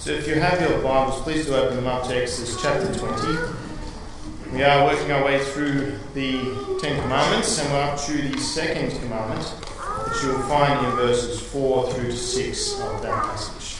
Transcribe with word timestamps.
So 0.00 0.12
if 0.12 0.26
you 0.26 0.36
have 0.36 0.58
your 0.62 0.80
Bibles, 0.80 1.20
please 1.20 1.44
do 1.44 1.54
open 1.54 1.76
them 1.76 1.86
up 1.86 2.04
to 2.04 2.16
Exodus 2.16 2.58
chapter 2.62 2.90
20. 2.90 4.50
We 4.50 4.62
are 4.62 4.86
working 4.86 5.12
our 5.12 5.22
way 5.22 5.44
through 5.44 5.98
the 6.14 6.40
Ten 6.80 6.98
Commandments 7.02 7.58
and 7.58 7.70
we're 7.70 7.82
up 7.82 8.00
to 8.06 8.12
the 8.30 8.40
second 8.40 8.98
commandment, 8.98 9.44
which 9.44 10.22
you 10.22 10.30
will 10.30 10.42
find 10.48 10.86
in 10.86 10.92
verses 10.92 11.38
4 11.52 11.92
through 11.92 12.12
to 12.12 12.16
6 12.16 12.80
of 12.80 13.02
that 13.02 13.24
passage. 13.24 13.78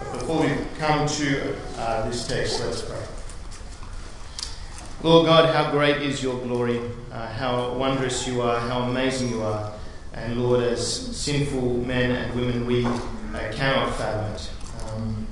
But 0.00 0.18
before 0.18 0.42
we 0.42 0.54
come 0.78 1.08
to 1.08 1.56
uh, 1.78 2.06
this 2.06 2.28
text, 2.28 2.60
let's 2.60 2.82
pray. 2.82 3.02
Lord 5.02 5.24
God, 5.24 5.54
how 5.54 5.70
great 5.70 6.02
is 6.02 6.22
your 6.22 6.38
glory, 6.42 6.78
uh, 7.10 7.26
how 7.26 7.72
wondrous 7.72 8.28
you 8.28 8.42
are, 8.42 8.60
how 8.60 8.82
amazing 8.82 9.30
you 9.30 9.42
are. 9.44 9.72
And 10.12 10.42
Lord, 10.42 10.62
as 10.62 11.16
sinful 11.16 11.78
men 11.86 12.10
and 12.10 12.34
women, 12.38 12.66
we 12.66 12.84
uh, 12.84 13.50
cannot 13.50 13.96
fathom 13.96 14.34
it. 14.34 14.50
Um, 14.94 15.26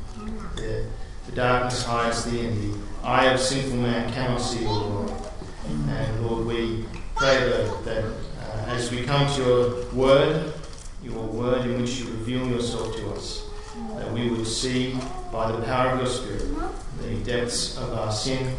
the, 0.57 0.85
the, 1.27 1.33
darkness 1.33 1.85
hides 1.85 2.25
thee, 2.25 2.47
and 2.47 2.57
the 2.57 2.79
eye 3.03 3.27
of 3.27 3.41
sinful 3.41 3.77
man 3.77 4.13
cannot 4.13 4.41
see 4.41 4.63
your 4.63 4.73
Lord. 4.73 5.13
And 5.67 6.27
Lord, 6.27 6.47
we 6.47 6.85
pray, 7.15 7.51
Lord, 7.51 7.85
that 7.85 8.05
uh, 8.05 8.65
as 8.69 8.91
we 8.91 9.03
come 9.03 9.31
to 9.35 9.43
your 9.43 9.85
word, 9.93 10.53
your 11.03 11.23
word 11.23 11.67
in 11.67 11.81
which 11.81 12.01
you 12.01 12.07
reveal 12.07 12.47
yourself 12.49 12.95
to 12.97 13.11
us, 13.11 13.45
that 13.95 14.13
we 14.13 14.31
would 14.31 14.47
see 14.47 14.97
by 15.33 15.53
the 15.53 15.63
power 15.63 15.91
of 15.91 15.99
your 15.99 16.07
Spirit 16.07 16.49
the 17.01 17.15
depths 17.25 17.77
of 17.79 17.93
our 17.95 18.11
sin 18.11 18.55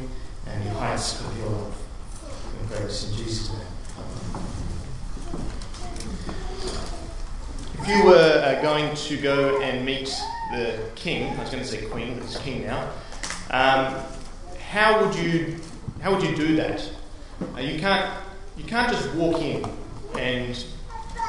and 0.47 0.65
the 0.65 0.69
heights 0.71 1.19
of 1.19 1.37
your 1.37 1.49
love. 1.49 1.81
We 2.61 2.67
pray 2.67 2.85
this 2.85 3.09
in 3.09 3.17
Jesus' 3.17 3.49
name. 3.49 3.59
If 7.81 7.87
you 7.87 8.05
were 8.05 8.43
uh, 8.43 8.61
going 8.61 8.95
to 8.95 9.17
go 9.17 9.61
and 9.61 9.85
meet 9.85 10.13
the 10.51 10.79
king, 10.95 11.35
I 11.37 11.41
was 11.41 11.49
going 11.49 11.63
to 11.63 11.69
say 11.69 11.85
queen, 11.85 12.15
but 12.15 12.23
it's 12.23 12.37
king 12.37 12.65
now. 12.65 12.89
Um, 13.51 14.03
how 14.69 15.03
would 15.03 15.15
you 15.15 15.57
how 16.01 16.13
would 16.13 16.23
you 16.23 16.35
do 16.35 16.55
that? 16.57 16.87
Uh, 17.55 17.59
you 17.59 17.79
can't 17.79 18.13
you 18.57 18.63
can't 18.63 18.91
just 18.91 19.13
walk 19.15 19.41
in 19.41 19.65
and 20.17 20.65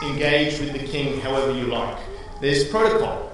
engage 0.02 0.58
with 0.58 0.72
the 0.72 0.86
king 0.86 1.20
however 1.20 1.52
you 1.52 1.66
like. 1.66 1.98
There's 2.41 2.68
protocol. 2.68 3.32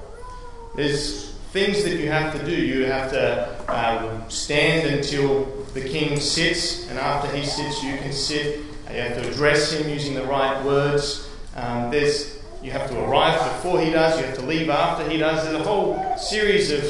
There's 0.75 1.33
things 1.53 1.85
that 1.85 1.97
you 1.97 2.11
have 2.11 2.39
to 2.39 2.45
do. 2.45 2.55
You 2.55 2.87
have 2.87 3.11
to 3.13 3.57
um, 3.69 4.29
stand 4.29 4.89
until 4.89 5.45
the 5.75 5.81
king 5.81 6.19
sits, 6.21 6.89
and 6.91 6.99
after 6.99 7.35
he 7.35 7.45
sits, 7.45 7.83
you 7.83 7.97
can 7.99 8.13
sit. 8.13 8.61
You 8.91 9.01
have 9.01 9.23
to 9.23 9.31
address 9.31 9.73
him 9.73 9.89
using 9.89 10.15
the 10.15 10.25
right 10.25 10.63
words. 10.65 11.29
Um, 11.55 11.91
there's 11.91 12.36
you 12.67 12.73
have 12.73 12.91
to 12.91 12.99
arrive 13.05 13.39
before 13.53 13.81
he 13.81 13.91
does, 13.91 14.19
you 14.19 14.27
have 14.27 14.35
to 14.35 14.45
leave 14.45 14.69
after 14.69 15.09
he 15.09 15.19
does. 15.19 15.45
There's 15.45 15.61
a 15.61 15.63
whole 15.63 16.19
series 16.19 16.73
of 16.73 16.83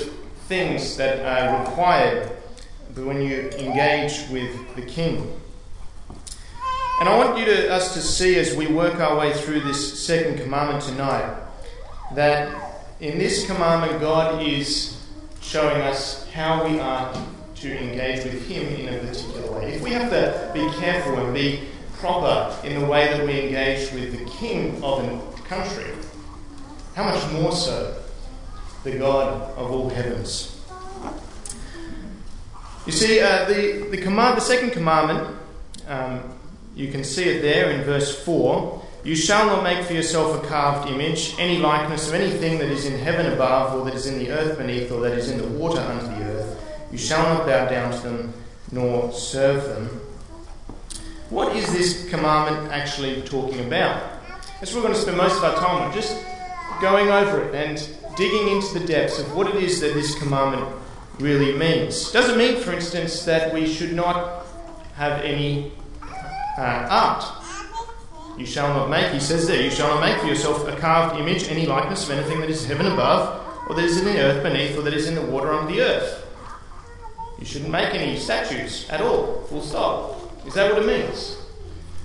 things 0.49 0.97
that 0.97 1.21
are 1.21 1.61
required 1.61 2.31
when 2.95 3.21
you 3.21 3.51
engage 3.51 4.27
with 4.31 4.75
the 4.75 4.81
king. 4.81 5.39
And 6.99 7.11
I 7.11 7.19
want 7.19 7.39
you 7.39 7.45
to, 7.45 7.71
us 7.71 7.93
to 7.93 8.01
see 8.01 8.39
as 8.39 8.57
we 8.57 8.69
work 8.69 9.01
our 9.01 9.19
way 9.19 9.35
through 9.35 9.61
this 9.61 10.03
second 10.03 10.39
commandment 10.39 10.83
tonight 10.83 11.37
that 12.15 12.57
in 13.01 13.19
this 13.19 13.45
commandment, 13.45 14.01
God 14.01 14.43
is 14.43 15.07
showing 15.43 15.83
us 15.83 16.27
how 16.31 16.67
we 16.67 16.81
are 16.81 17.13
to 17.57 17.79
engage 17.79 18.25
with 18.25 18.49
Him 18.49 18.67
in 18.67 18.95
a 18.95 18.99
particular 19.01 19.53
way. 19.53 19.75
If 19.75 19.83
we 19.83 19.91
have 19.91 20.09
to 20.09 20.51
be 20.55 20.71
careful 20.81 21.19
and 21.19 21.35
be 21.35 21.69
proper 21.99 22.67
in 22.67 22.81
the 22.81 22.87
way 22.87 23.09
that 23.09 23.27
we 23.27 23.43
engage 23.43 23.93
with 23.93 24.19
the 24.19 24.25
king 24.31 24.83
of 24.83 25.05
an 25.05 25.21
country, 25.49 25.93
how 26.95 27.05
much 27.05 27.33
more 27.33 27.53
so 27.53 28.03
the 28.85 28.99
God 28.99 29.53
of 29.57 29.71
all 29.71 29.89
heavens? 29.89 30.53
You 32.87 32.93
see, 32.93 33.21
uh, 33.21 33.47
the, 33.47 33.89
the, 33.91 33.99
command, 33.99 34.37
the 34.37 34.41
second 34.41 34.71
commandment, 34.71 35.37
um, 35.89 36.23
you 36.77 36.89
can 36.93 37.03
see 37.03 37.25
it 37.25 37.43
there 37.43 37.71
in 37.71 37.83
verse 37.83 38.25
4. 38.25 38.83
You 39.03 39.17
shall 39.17 39.47
not 39.47 39.63
make 39.65 39.85
for 39.85 39.93
yourself 39.93 40.43
a 40.43 40.47
carved 40.47 40.89
image, 40.91 41.35
any 41.39 41.59
likeness 41.59 42.09
of 42.09 42.15
anything 42.15 42.59
that 42.59 42.69
is 42.69 42.87
in 42.87 42.99
heaven 42.99 43.33
above, 43.33 43.75
or 43.75 43.85
that 43.85 43.95
is 43.95 44.07
in 44.07 44.19
the 44.19 44.31
earth 44.31 44.59
beneath, 44.59 44.91
or 44.93 45.01
that 45.01 45.13
is 45.13 45.31
in 45.31 45.39
the 45.39 45.47
water 45.47 45.81
under 45.81 46.07
the 46.07 46.25
earth. 46.25 46.63
You 46.93 46.99
shall 46.99 47.23
not 47.23 47.47
bow 47.47 47.69
down 47.69 47.93
to 47.93 47.99
them, 47.99 48.35
nor 48.71 49.13
serve 49.13 49.65
them. 49.65 49.87
What 51.31 51.57
is 51.57 51.73
this 51.73 52.09
commandment 52.09 52.73
actually 52.73 53.23
talking 53.23 53.67
about? 53.67 54.16
That's 54.67 54.75
what 54.75 54.83
we're 54.83 54.89
going 54.89 54.97
to 54.97 55.03
spend 55.03 55.17
most 55.17 55.37
of 55.37 55.45
our 55.45 55.55
time 55.55 55.83
on, 55.83 55.93
just 55.95 56.27
going 56.81 57.09
over 57.09 57.41
it 57.41 57.55
and 57.55 57.77
digging 58.17 58.49
into 58.49 58.77
the 58.77 58.85
depths 58.85 59.21
of 59.21 59.33
what 59.37 59.47
it 59.47 59.63
is 59.63 59.81
that 59.81 59.95
this 59.95 60.19
commandment 60.19 60.67
really 61.21 61.57
means. 61.57 62.11
Does 62.11 62.31
it 62.31 62.37
mean, 62.37 62.61
for 62.61 62.73
instance, 62.73 63.25
that 63.27 63.55
we 63.55 63.73
should 63.73 63.93
not 63.93 64.45
have 64.97 65.23
any 65.23 65.71
uh, 66.59 66.89
art? 66.91 67.25
You 68.37 68.45
shall 68.45 68.75
not 68.75 68.91
make, 68.91 69.13
he 69.13 69.21
says 69.21 69.47
there, 69.47 69.63
you 69.63 69.71
shall 69.71 69.87
not 69.87 70.01
make 70.01 70.19
for 70.21 70.27
yourself 70.27 70.67
a 70.67 70.75
carved 70.75 71.17
image, 71.21 71.49
any 71.49 71.65
likeness 71.65 72.03
of 72.03 72.19
anything 72.19 72.41
that 72.41 72.51
is 72.51 72.67
heaven 72.67 72.87
above, 72.87 73.69
or 73.69 73.77
that 73.77 73.85
is 73.85 73.99
in 73.99 74.05
the 74.05 74.19
earth 74.21 74.43
beneath, 74.43 74.77
or 74.77 74.83
that 74.83 74.95
is 74.95 75.07
in 75.07 75.15
the 75.15 75.23
water 75.23 75.53
under 75.53 75.73
the 75.73 75.81
earth. 75.81 76.27
You 77.39 77.47
shouldn't 77.47 77.71
make 77.71 77.95
any 77.95 78.17
statues 78.17 78.89
at 78.91 79.01
all, 79.01 79.43
full 79.43 79.63
stop. 79.63 80.45
Is 80.45 80.55
that 80.55 80.73
what 80.73 80.83
it 80.83 80.87
means? 80.87 81.39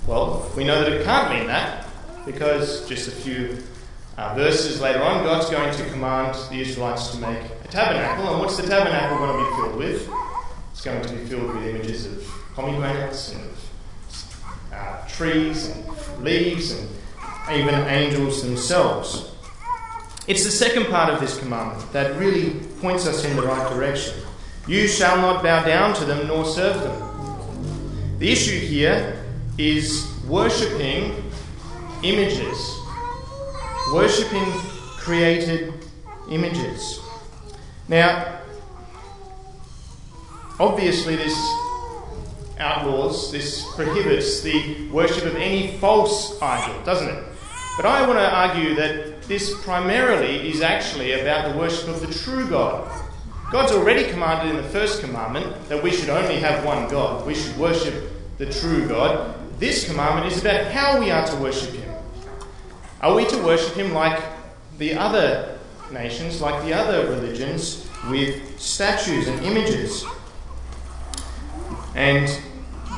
Well, 0.06 0.48
we 0.56 0.62
know 0.62 0.80
that 0.80 0.92
it 0.92 1.04
can't 1.04 1.28
mean 1.28 1.48
that 1.48 1.88
because 2.24 2.88
just 2.88 3.08
a 3.08 3.10
few 3.10 3.58
uh, 4.16 4.34
verses 4.34 4.80
later 4.80 5.02
on, 5.02 5.24
God's 5.24 5.50
going 5.50 5.74
to 5.74 5.90
command 5.90 6.36
the 6.50 6.60
Israelites 6.60 7.10
to 7.12 7.18
make 7.18 7.38
a 7.64 7.68
tabernacle. 7.68 8.28
And 8.30 8.40
what's 8.40 8.56
the 8.56 8.66
tabernacle 8.66 9.18
going 9.18 9.38
to 9.38 9.50
be 9.50 9.56
filled 9.56 9.76
with? 9.76 10.10
It's 10.70 10.82
going 10.82 11.02
to 11.02 11.12
be 11.12 11.24
filled 11.24 11.54
with 11.54 11.66
images 11.66 12.06
of 12.06 12.26
pomegranates 12.54 13.34
and 13.34 13.50
uh, 14.72 15.06
trees 15.08 15.68
and 15.68 16.24
leaves 16.24 16.72
and 16.72 16.88
even 17.52 17.74
angels 17.74 18.42
themselves. 18.42 19.32
It's 20.28 20.44
the 20.44 20.50
second 20.50 20.86
part 20.86 21.12
of 21.12 21.20
this 21.20 21.38
commandment 21.38 21.92
that 21.92 22.16
really 22.16 22.60
points 22.80 23.06
us 23.06 23.24
in 23.24 23.34
the 23.34 23.42
right 23.42 23.68
direction. 23.72 24.14
You 24.68 24.86
shall 24.86 25.16
not 25.16 25.42
bow 25.42 25.64
down 25.64 25.94
to 25.94 26.04
them 26.04 26.28
nor 26.28 26.44
serve 26.44 26.80
them. 26.80 28.18
The 28.18 28.30
issue 28.30 28.58
here 28.60 29.20
is 29.58 30.08
worshipping 30.28 31.21
images, 32.02 32.78
worshipping 33.92 34.50
created 34.98 35.72
images. 36.30 37.00
Now, 37.88 38.40
obviously, 40.58 41.16
this 41.16 41.36
outlaws, 42.58 43.32
this 43.32 43.66
prohibits 43.74 44.40
the 44.42 44.88
worship 44.88 45.24
of 45.24 45.36
any 45.36 45.78
false 45.78 46.40
idol, 46.40 46.82
doesn't 46.84 47.08
it? 47.08 47.24
But 47.76 47.86
I 47.86 48.06
want 48.06 48.18
to 48.18 48.30
argue 48.30 48.74
that 48.76 49.22
this 49.22 49.58
primarily 49.62 50.50
is 50.50 50.60
actually 50.60 51.12
about 51.12 51.50
the 51.50 51.58
worship 51.58 51.88
of 51.88 52.00
the 52.00 52.12
true 52.12 52.48
God. 52.48 52.90
God's 53.50 53.72
already 53.72 54.10
commanded 54.10 54.54
in 54.54 54.56
the 54.56 54.68
first 54.68 55.02
commandment 55.02 55.68
that 55.68 55.82
we 55.82 55.90
should 55.90 56.08
only 56.08 56.36
have 56.36 56.64
one 56.64 56.88
God. 56.88 57.26
We 57.26 57.34
should 57.34 57.56
worship 57.56 58.10
the 58.38 58.46
true 58.46 58.86
God. 58.88 59.36
This 59.58 59.86
commandment 59.86 60.32
is 60.32 60.40
about 60.40 60.66
how 60.72 60.98
we 60.98 61.10
are 61.10 61.26
to 61.26 61.36
worship 61.36 61.70
Him. 61.70 61.91
Are 63.02 63.14
we 63.14 63.26
to 63.26 63.36
worship 63.38 63.74
him 63.74 63.92
like 63.92 64.22
the 64.78 64.94
other 64.94 65.58
nations, 65.90 66.40
like 66.40 66.62
the 66.64 66.72
other 66.72 67.10
religions, 67.10 67.88
with 68.08 68.60
statues 68.60 69.26
and 69.26 69.44
images? 69.44 70.04
And 71.96 72.28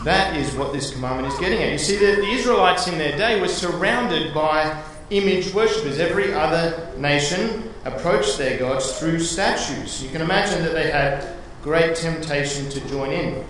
that 0.05 0.37
is 0.37 0.55
what 0.55 0.75
this 0.75 0.93
commandment 0.93 1.33
is 1.33 1.39
getting 1.41 1.63
at. 1.63 1.73
You 1.73 1.79
see, 1.79 1.97
the, 1.97 2.17
the 2.17 2.29
Israelites 2.29 2.87
in 2.87 2.99
their 2.99 3.17
day 3.17 3.41
were 3.41 3.49
surrounded 3.49 4.35
by 4.35 4.83
image 5.09 5.53
worshippers. 5.55 5.99
Every 5.99 6.35
other 6.35 6.91
nation 6.99 7.73
approached 7.87 8.37
their 8.37 8.59
gods 8.59 8.99
through 8.99 9.21
statues. 9.21 10.03
You 10.03 10.11
can 10.11 10.21
imagine 10.21 10.63
that 10.65 10.75
they 10.75 10.91
had 10.91 11.27
great 11.63 11.97
temptation 11.97 12.69
to 12.69 12.89
join 12.89 13.11
in. 13.11 13.45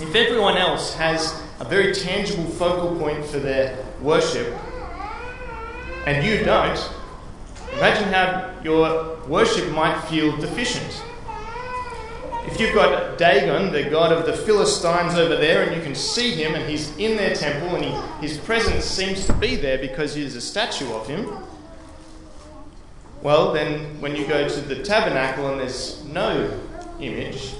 If 0.00 0.14
everyone 0.14 0.56
else 0.56 0.94
has 0.94 1.40
a 1.60 1.64
very 1.64 1.94
tangible 1.94 2.44
focal 2.44 2.96
point 2.98 3.24
for 3.24 3.38
their 3.38 3.78
worship, 4.00 4.56
and 6.08 6.24
you 6.24 6.42
don't, 6.42 6.90
imagine 7.74 8.10
how 8.10 8.50
your 8.64 9.18
worship 9.26 9.70
might 9.72 10.00
feel 10.08 10.34
deficient. 10.38 11.04
If 12.46 12.58
you've 12.58 12.74
got 12.74 13.18
Dagon, 13.18 13.70
the 13.72 13.90
god 13.90 14.10
of 14.12 14.24
the 14.24 14.32
Philistines, 14.32 15.18
over 15.18 15.36
there, 15.36 15.64
and 15.64 15.76
you 15.76 15.82
can 15.82 15.94
see 15.94 16.30
him, 16.30 16.54
and 16.54 16.66
he's 16.66 16.96
in 16.96 17.18
their 17.18 17.34
temple, 17.34 17.76
and 17.76 17.84
he, 17.84 18.26
his 18.26 18.38
presence 18.38 18.86
seems 18.86 19.26
to 19.26 19.34
be 19.34 19.56
there 19.56 19.76
because 19.76 20.14
there's 20.14 20.34
a 20.34 20.40
statue 20.40 20.90
of 20.94 21.06
him, 21.06 21.28
well, 23.20 23.52
then 23.52 24.00
when 24.00 24.16
you 24.16 24.26
go 24.26 24.48
to 24.48 24.60
the 24.62 24.82
tabernacle 24.82 25.50
and 25.50 25.60
there's 25.60 26.02
no 26.06 26.58
image, 27.00 27.52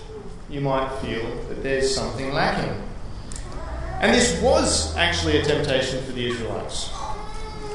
you 0.49 0.63
might 0.63 0.89
feel 1.01 1.23
that 1.49 1.63
there's 1.63 1.95
something 1.95 2.33
lacking. 2.33 2.83
And 4.01 4.15
this 4.15 4.41
was 4.41 4.97
actually 4.97 5.37
a 5.37 5.45
temptation 5.45 6.03
for 6.05 6.13
the 6.13 6.31
Israelites. 6.31 6.98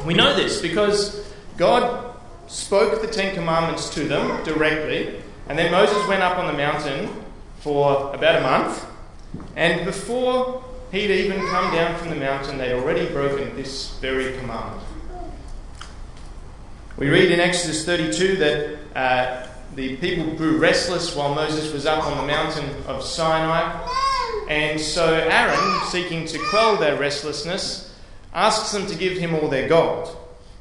We 0.05 0.13
know 0.13 0.35
this 0.35 0.61
because 0.61 1.31
God 1.57 2.13
spoke 2.47 3.01
the 3.01 3.07
Ten 3.07 3.33
Commandments 3.33 3.89
to 3.91 4.03
them 4.03 4.43
directly, 4.43 5.21
and 5.47 5.57
then 5.57 5.71
Moses 5.71 6.05
went 6.07 6.21
up 6.21 6.37
on 6.37 6.47
the 6.47 6.53
mountain 6.53 7.09
for 7.59 8.13
about 8.13 8.35
a 8.35 8.41
month, 8.41 8.85
and 9.55 9.85
before 9.85 10.63
he'd 10.91 11.09
even 11.09 11.39
come 11.47 11.73
down 11.73 11.97
from 11.97 12.09
the 12.09 12.15
mountain, 12.15 12.57
they'd 12.57 12.73
already 12.73 13.07
broken 13.07 13.55
this 13.55 13.97
very 13.99 14.37
commandment. 14.37 14.83
We 16.97 17.09
read 17.09 17.31
in 17.31 17.39
Exodus 17.39 17.85
32 17.85 18.35
that 18.37 18.77
uh, 18.95 19.47
the 19.75 19.95
people 19.97 20.35
grew 20.35 20.57
restless 20.57 21.15
while 21.15 21.33
Moses 21.33 21.73
was 21.73 21.85
up 21.85 22.03
on 22.05 22.17
the 22.17 22.27
mountain 22.27 22.69
of 22.87 23.03
Sinai. 23.03 23.89
And 24.49 24.79
so 24.79 25.13
Aaron, 25.13 25.81
seeking 25.87 26.25
to 26.27 26.37
quell 26.49 26.77
their 26.77 26.97
restlessness, 26.99 27.92
asks 28.33 28.71
them 28.71 28.87
to 28.87 28.95
give 28.95 29.17
him 29.17 29.35
all 29.35 29.47
their 29.47 29.67
gold. 29.67 30.17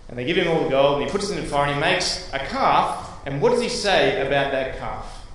And 0.08 0.19
they 0.19 0.24
give 0.24 0.36
him 0.36 0.48
all 0.48 0.64
the 0.64 0.69
gold, 0.69 0.98
and 0.98 1.06
he 1.06 1.10
puts 1.10 1.30
it 1.30 1.38
in 1.38 1.42
the 1.42 1.48
fire, 1.48 1.66
and 1.66 1.74
he 1.74 1.80
makes 1.80 2.30
a 2.34 2.38
calf. 2.38 3.08
And 3.24 3.40
what 3.40 3.50
does 3.50 3.62
he 3.62 3.69
say 3.69 4.20
about 4.26 4.52
that 4.52 4.78
calf? 4.78 5.26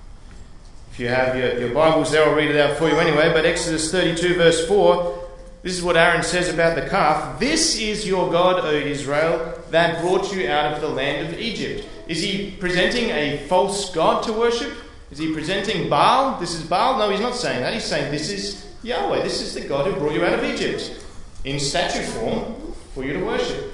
If 0.92 1.00
you 1.00 1.08
have 1.08 1.36
your, 1.36 1.58
your 1.58 1.74
Bibles 1.74 2.12
there, 2.12 2.24
I'll 2.24 2.34
read 2.34 2.50
it 2.50 2.60
out 2.60 2.76
for 2.76 2.88
you 2.88 2.96
anyway. 2.98 3.32
But 3.32 3.44
Exodus 3.44 3.90
32, 3.90 4.34
verse 4.34 4.68
4, 4.68 5.28
this 5.62 5.76
is 5.76 5.82
what 5.82 5.96
Aaron 5.96 6.22
says 6.22 6.48
about 6.48 6.76
the 6.76 6.88
calf. 6.88 7.40
This 7.40 7.80
is 7.80 8.06
your 8.06 8.30
God, 8.30 8.64
O 8.64 8.70
Israel, 8.70 9.60
that 9.70 10.00
brought 10.00 10.32
you 10.32 10.48
out 10.48 10.72
of 10.72 10.80
the 10.80 10.88
land 10.88 11.26
of 11.26 11.38
Egypt. 11.40 11.86
Is 12.06 12.22
he 12.22 12.52
presenting 12.52 13.10
a 13.10 13.38
false 13.48 13.92
God 13.92 14.22
to 14.24 14.32
worship? 14.32 14.72
Is 15.10 15.18
he 15.18 15.32
presenting 15.32 15.88
Baal? 15.88 16.38
This 16.38 16.54
is 16.54 16.62
Baal? 16.62 16.98
No, 16.98 17.10
he's 17.10 17.20
not 17.20 17.34
saying 17.34 17.62
that. 17.62 17.74
He's 17.74 17.84
saying 17.84 18.12
this 18.12 18.30
is 18.30 18.66
Yahweh. 18.82 19.22
This 19.22 19.40
is 19.40 19.54
the 19.54 19.66
God 19.66 19.86
who 19.86 19.98
brought 19.98 20.14
you 20.14 20.24
out 20.24 20.38
of 20.38 20.44
Egypt 20.44 21.04
in 21.44 21.58
statue 21.60 22.02
form 22.02 22.74
for 22.94 23.04
you 23.04 23.12
to 23.14 23.24
worship. 23.24 23.72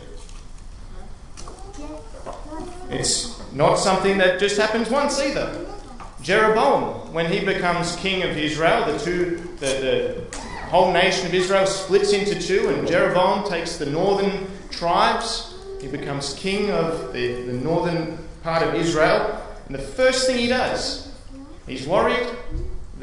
It's 2.90 3.40
not 3.52 3.76
something 3.76 4.19
that 4.19 4.38
just 4.38 4.56
happens 4.56 4.90
once 4.90 5.20
either. 5.20 5.66
Jeroboam, 6.22 7.12
when 7.12 7.31
he 7.31 7.44
becomes 7.44 7.96
king 7.96 8.22
of 8.22 8.37
Israel, 8.37 8.90
the 8.90 8.99
two, 8.99 9.56
the, 9.58 10.26
the 10.31 10.38
whole 10.69 10.93
nation 10.93 11.26
of 11.26 11.34
Israel 11.34 11.66
splits 11.66 12.12
into 12.12 12.40
two, 12.40 12.69
and 12.70 12.87
Jeroboam 12.87 13.49
takes 13.49 13.76
the 13.76 13.87
northern 13.87 14.46
tribes. 14.70 15.55
He 15.81 15.88
becomes 15.88 16.34
king 16.34 16.70
of 16.70 17.12
the, 17.12 17.43
the 17.43 17.52
northern 17.52 18.19
part 18.43 18.62
of 18.62 18.75
Israel. 18.75 19.40
And 19.66 19.75
the 19.75 19.82
first 19.82 20.26
thing 20.26 20.38
he 20.38 20.46
does, 20.49 21.12
he's 21.66 21.87
worried 21.87 22.26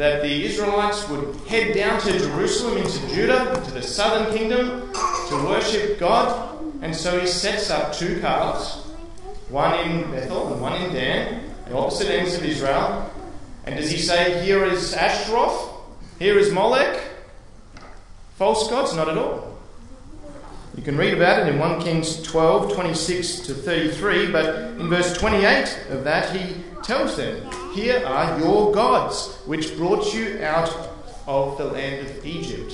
that 0.02 0.24
the 0.24 0.46
Israelites 0.46 1.08
would 1.10 1.36
head 1.48 1.76
down 1.76 2.02
to 2.02 2.18
Jerusalem 2.18 2.80
into 2.80 3.08
Judah, 3.14 3.54
into 3.54 3.70
the 3.70 3.84
southern 3.84 4.36
kingdom, 4.36 4.92
to 5.30 5.46
worship 5.46 6.00
God. 6.00 6.60
And 6.82 6.96
so 6.96 7.20
he 7.20 7.28
sets 7.28 7.70
up 7.70 7.94
two 7.94 8.20
calves, 8.20 8.78
one 9.50 9.78
in 9.88 10.10
Bethel 10.10 10.54
and 10.54 10.60
one 10.60 10.82
in 10.82 10.92
Dan, 10.92 11.44
the 11.68 11.78
opposite 11.78 12.10
ends 12.10 12.34
of 12.34 12.44
Israel. 12.44 13.12
And 13.66 13.78
does 13.78 13.92
he 13.92 14.00
say, 14.00 14.44
Here 14.44 14.66
is 14.66 14.96
Ashtaroth, 14.96 15.70
here 16.18 16.40
is 16.40 16.52
Molech? 16.52 17.00
False 18.38 18.72
gods? 18.72 18.96
Not 18.96 19.08
at 19.08 19.20
all. 19.20 19.56
You 20.76 20.82
can 20.82 20.98
read 20.98 21.14
about 21.14 21.46
it 21.46 21.54
in 21.54 21.60
1 21.60 21.80
Kings 21.80 22.24
12, 22.24 22.74
26 22.74 23.42
to 23.42 23.54
33, 23.54 24.32
but 24.32 24.56
in 24.80 24.90
verse 24.90 25.16
28 25.16 25.90
of 25.92 26.04
that, 26.06 26.36
he 26.36 26.56
tells 26.82 27.18
them, 27.18 27.48
Here 27.74 28.06
are 28.06 28.38
your 28.40 28.74
gods, 28.74 29.38
which 29.46 29.78
brought 29.78 30.14
you 30.14 30.44
out 30.44 30.70
of 31.26 31.58
the 31.58 31.66
land 31.66 32.08
of 32.08 32.26
Egypt. 32.26 32.74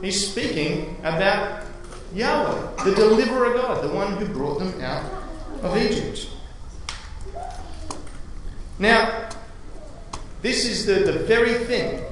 He's 0.00 0.30
speaking 0.30 0.96
about 1.02 1.64
Yahweh, 2.14 2.84
the 2.84 2.94
deliverer 2.94 3.54
God, 3.54 3.82
the 3.82 3.88
one 3.88 4.16
who 4.16 4.26
brought 4.26 4.58
them 4.58 4.80
out 4.80 5.04
of 5.62 5.76
Egypt. 5.76 6.28
Now, 8.78 9.28
this 10.40 10.66
is 10.66 10.86
the, 10.86 11.10
the 11.10 11.18
very 11.20 11.54
thing 11.54 12.04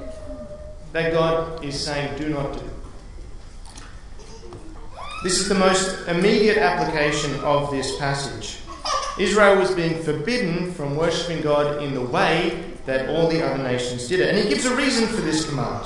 that 0.93 1.13
God 1.13 1.65
is 1.65 1.79
saying, 1.79 2.19
do 2.19 2.29
not 2.29 2.53
do. 2.55 2.71
This 5.23 5.39
is 5.39 5.49
the 5.49 5.55
most 5.55 6.09
immediate 6.09 6.59
application 6.59 7.35
of 7.41 7.71
this 7.71 7.97
passage. 7.99 8.59
Israel 9.21 9.59
was 9.59 9.75
being 9.75 10.03
forbidden 10.03 10.73
from 10.73 10.97
worshipping 10.97 11.43
God 11.43 11.83
in 11.83 11.95
the 11.95 12.01
way 12.01 12.65
that 12.87 13.09
all 13.11 13.29
the 13.29 13.45
other 13.45 13.63
nations 13.63 14.09
did 14.09 14.21
it. 14.21 14.35
And 14.35 14.39
he 14.39 14.49
gives 14.49 14.65
a 14.65 14.75
reason 14.75 15.07
for 15.07 15.21
this 15.21 15.49
command. 15.49 15.85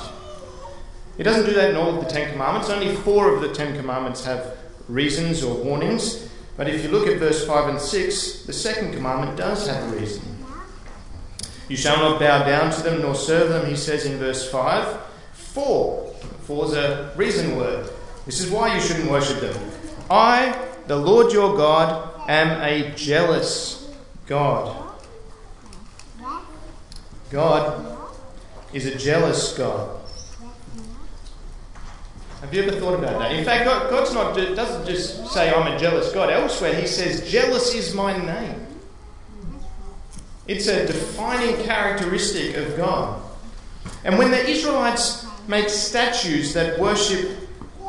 He 1.17 1.23
doesn't 1.23 1.45
do 1.45 1.53
that 1.53 1.69
in 1.69 1.75
all 1.75 1.97
of 1.97 2.03
the 2.03 2.09
Ten 2.09 2.31
Commandments. 2.31 2.69
Only 2.69 2.95
four 2.95 3.33
of 3.33 3.41
the 3.41 3.53
Ten 3.53 3.75
Commandments 3.75 4.23
have 4.25 4.57
reasons 4.87 5.43
or 5.43 5.55
warnings. 5.55 6.29
But 6.57 6.69
if 6.69 6.81
you 6.83 6.89
look 6.89 7.07
at 7.07 7.19
verse 7.19 7.45
5 7.45 7.69
and 7.69 7.81
6, 7.81 8.45
the 8.45 8.53
second 8.53 8.93
commandment 8.93 9.37
does 9.37 9.67
have 9.67 9.83
a 9.91 9.95
reason. 9.97 10.23
You 11.67 11.75
shall 11.75 11.97
not 11.97 12.19
bow 12.19 12.43
down 12.45 12.71
to 12.71 12.81
them 12.83 13.01
nor 13.01 13.15
serve 13.15 13.49
them, 13.49 13.67
he 13.67 13.75
says 13.75 14.05
in 14.05 14.17
verse 14.17 14.49
5. 14.49 15.01
For, 15.33 16.13
for 16.43 16.65
is 16.65 16.73
a 16.73 17.11
reason 17.17 17.57
word. 17.57 17.89
This 18.25 18.39
is 18.39 18.49
why 18.49 18.73
you 18.73 18.79
shouldn't 18.79 19.09
worship 19.09 19.41
them. 19.41 19.71
I, 20.09 20.57
the 20.87 20.95
Lord 20.95 21.33
your 21.33 21.57
God, 21.57 22.14
am 22.27 22.61
a 22.61 22.91
jealous 22.95 23.89
God. 24.27 24.83
God 27.31 27.97
is 28.73 28.85
a 28.85 28.95
jealous 28.95 29.57
God. 29.57 30.01
Have 32.41 32.53
you 32.53 32.63
ever 32.63 32.79
thought 32.79 32.93
about 32.93 33.19
that? 33.19 33.31
In 33.31 33.43
fact, 33.43 33.65
God, 33.65 33.89
God's 33.89 34.13
not 34.13 34.35
doesn't 34.35 34.85
just 34.85 35.27
say 35.27 35.51
I'm 35.51 35.71
a 35.71 35.79
jealous 35.79 36.11
God. 36.11 36.29
Elsewhere, 36.29 36.73
He 36.75 36.85
says, 36.85 37.29
"Jealous 37.29 37.73
is 37.73 37.93
my 37.95 38.15
name." 38.17 38.67
It's 40.47 40.67
a 40.67 40.85
defining 40.85 41.63
characteristic 41.63 42.55
of 42.55 42.77
God. 42.77 43.19
And 44.03 44.19
when 44.19 44.29
the 44.29 44.47
Israelites 44.47 45.25
make 45.47 45.69
statues 45.69 46.53
that 46.53 46.77
worship 46.79 47.31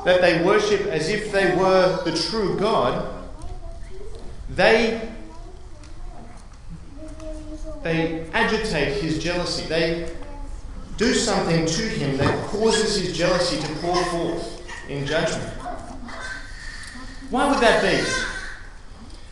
that 0.04 0.20
they 0.20 0.42
worship 0.42 0.86
as 0.86 1.08
if 1.08 1.32
they 1.32 1.54
were 1.56 2.00
the 2.04 2.16
true 2.16 2.56
God, 2.58 3.06
they 4.50 5.08
they 7.82 8.26
agitate 8.32 9.00
his 9.00 9.22
jealousy. 9.22 9.66
They 9.68 10.10
do 10.96 11.14
something 11.14 11.66
to 11.66 11.82
him 11.82 12.16
that 12.16 12.46
causes 12.46 12.96
his 12.98 13.16
jealousy 13.16 13.60
to 13.60 13.68
pour 13.80 14.02
forth 14.06 14.88
in 14.88 15.06
judgment. 15.06 15.52
Why 17.30 17.48
would 17.50 17.60
that 17.60 17.82
be? 17.82 18.04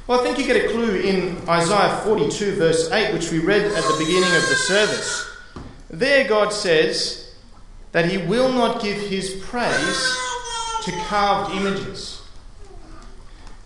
Well, 0.06 0.20
I 0.20 0.22
think 0.22 0.38
you 0.38 0.46
get 0.46 0.64
a 0.64 0.68
clue 0.68 0.96
in 0.96 1.48
Isaiah 1.48 2.00
42, 2.04 2.56
verse 2.56 2.90
8, 2.90 3.14
which 3.14 3.30
we 3.30 3.38
read 3.38 3.62
at 3.62 3.82
the 3.82 3.96
beginning 3.98 4.36
of 4.36 4.48
the 4.48 4.54
service. 4.54 5.26
There, 5.88 6.28
God 6.28 6.52
says 6.52 7.34
that 7.92 8.10
He 8.10 8.18
will 8.18 8.52
not 8.52 8.82
give 8.82 8.98
His 8.98 9.42
praise 9.44 10.18
to 10.82 10.92
carved 11.06 11.54
images. 11.54 12.20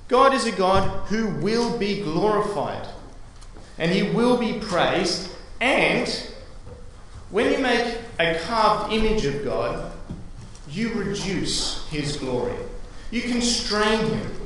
God 0.08 0.34
is 0.34 0.46
a 0.46 0.52
God 0.52 1.06
who 1.06 1.28
will 1.28 1.78
be 1.78 2.02
glorified 2.02 2.88
and 3.78 3.90
He 3.90 4.02
will 4.02 4.36
be 4.36 4.58
praised. 4.58 5.30
And 5.60 6.08
when 7.30 7.52
you 7.52 7.58
make 7.58 7.98
a 8.18 8.38
carved 8.40 8.92
image 8.92 9.24
of 9.24 9.44
God, 9.44 9.92
you 10.70 10.92
reduce 10.94 11.86
His 11.88 12.16
glory, 12.16 12.56
you 13.10 13.22
constrain 13.22 14.00
Him. 14.06 14.38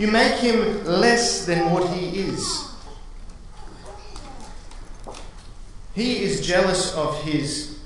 You 0.00 0.10
make 0.10 0.36
him 0.36 0.82
less 0.86 1.44
than 1.44 1.72
what 1.72 1.90
he 1.90 2.20
is. 2.20 2.72
He 5.94 6.22
is 6.22 6.46
jealous 6.46 6.94
of 6.94 7.22
his 7.22 7.78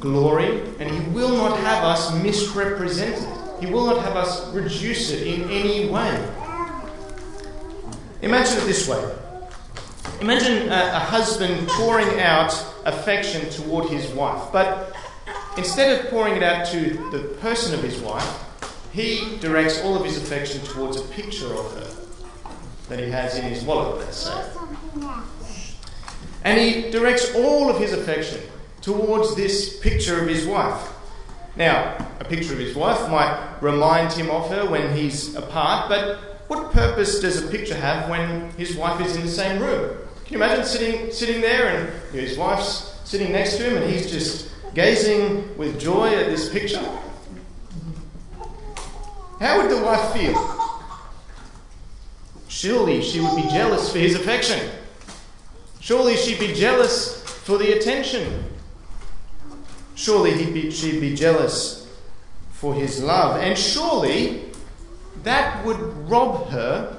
glory, 0.00 0.62
and 0.78 0.90
he 0.90 1.00
will 1.10 1.36
not 1.36 1.58
have 1.58 1.84
us 1.84 2.14
misrepresent 2.22 3.16
it. 3.16 3.35
He 3.60 3.66
will 3.66 3.86
not 3.86 4.02
have 4.04 4.16
us 4.16 4.48
reduce 4.52 5.10
it 5.10 5.26
in 5.26 5.50
any 5.50 5.88
way. 5.88 6.32
Imagine 8.22 8.58
it 8.58 8.64
this 8.66 8.88
way 8.88 9.16
Imagine 10.20 10.68
a, 10.70 10.92
a 10.94 10.98
husband 10.98 11.68
pouring 11.68 12.20
out 12.20 12.52
affection 12.86 13.50
toward 13.50 13.90
his 13.90 14.06
wife, 14.12 14.50
but 14.50 14.94
instead 15.58 16.00
of 16.00 16.10
pouring 16.10 16.36
it 16.36 16.42
out 16.42 16.66
to 16.68 17.10
the 17.10 17.34
person 17.40 17.74
of 17.74 17.82
his 17.82 17.98
wife, 18.00 18.44
he 18.92 19.36
directs 19.40 19.82
all 19.82 19.94
of 19.94 20.04
his 20.04 20.16
affection 20.16 20.62
towards 20.62 20.96
a 20.96 21.02
picture 21.02 21.52
of 21.52 21.70
her 21.74 22.06
that 22.88 22.98
he 22.98 23.10
has 23.10 23.36
in 23.36 23.44
his 23.44 23.62
wallet, 23.62 23.98
let's 23.98 24.16
say. 24.16 24.44
And 26.44 26.58
he 26.58 26.90
directs 26.90 27.34
all 27.34 27.68
of 27.68 27.78
his 27.78 27.92
affection 27.92 28.40
towards 28.80 29.34
this 29.34 29.78
picture 29.80 30.22
of 30.22 30.28
his 30.28 30.46
wife. 30.46 30.95
Now, 31.56 31.96
a 32.20 32.24
picture 32.24 32.52
of 32.52 32.58
his 32.58 32.74
wife 32.74 33.10
might 33.10 33.56
remind 33.60 34.12
him 34.12 34.30
of 34.30 34.50
her 34.50 34.66
when 34.66 34.94
he's 34.94 35.34
apart, 35.34 35.88
but 35.88 36.18
what 36.48 36.72
purpose 36.72 37.20
does 37.20 37.42
a 37.42 37.48
picture 37.48 37.74
have 37.74 38.08
when 38.08 38.50
his 38.52 38.76
wife 38.76 39.00
is 39.00 39.16
in 39.16 39.22
the 39.22 39.30
same 39.30 39.60
room? 39.60 39.96
Can 40.24 40.38
you 40.38 40.44
imagine 40.44 40.64
sitting, 40.64 41.10
sitting 41.12 41.40
there 41.40 41.68
and 41.68 42.14
you 42.14 42.20
know, 42.20 42.28
his 42.28 42.36
wife's 42.36 42.98
sitting 43.04 43.32
next 43.32 43.56
to 43.56 43.64
him 43.64 43.82
and 43.82 43.90
he's 43.90 44.10
just 44.10 44.50
gazing 44.74 45.56
with 45.56 45.80
joy 45.80 46.14
at 46.14 46.26
this 46.26 46.48
picture? 46.48 46.84
How 49.40 49.60
would 49.60 49.70
the 49.70 49.82
wife 49.82 50.12
feel? 50.12 50.56
surely 52.56 53.02
she 53.02 53.20
would 53.20 53.36
be 53.36 53.42
jealous 53.42 53.92
for 53.92 53.98
his 53.98 54.14
affection. 54.14 54.70
Surely 55.80 56.16
she'd 56.16 56.40
be 56.40 56.54
jealous 56.54 57.22
for 57.22 57.58
the 57.58 57.76
attention. 57.76 58.44
Surely 59.96 60.44
be, 60.52 60.70
she'd 60.70 61.00
be 61.00 61.14
jealous 61.14 61.90
for 62.52 62.74
his 62.74 63.02
love. 63.02 63.40
And 63.40 63.58
surely 63.58 64.42
that 65.24 65.64
would 65.64 65.80
rob 66.08 66.48
her, 66.50 66.98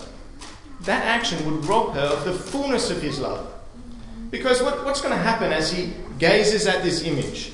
that 0.82 1.06
action 1.06 1.46
would 1.46 1.66
rob 1.66 1.94
her 1.94 2.02
of 2.02 2.26
the 2.26 2.34
fullness 2.34 2.90
of 2.90 3.02
his 3.02 3.20
love. 3.20 3.54
Because 4.32 4.62
what, 4.64 4.84
what's 4.84 5.00
going 5.00 5.16
to 5.16 5.22
happen 5.22 5.54
as 5.54 5.72
he 5.72 5.94
gazes 6.18 6.66
at 6.66 6.84
this 6.84 7.04
image 7.04 7.52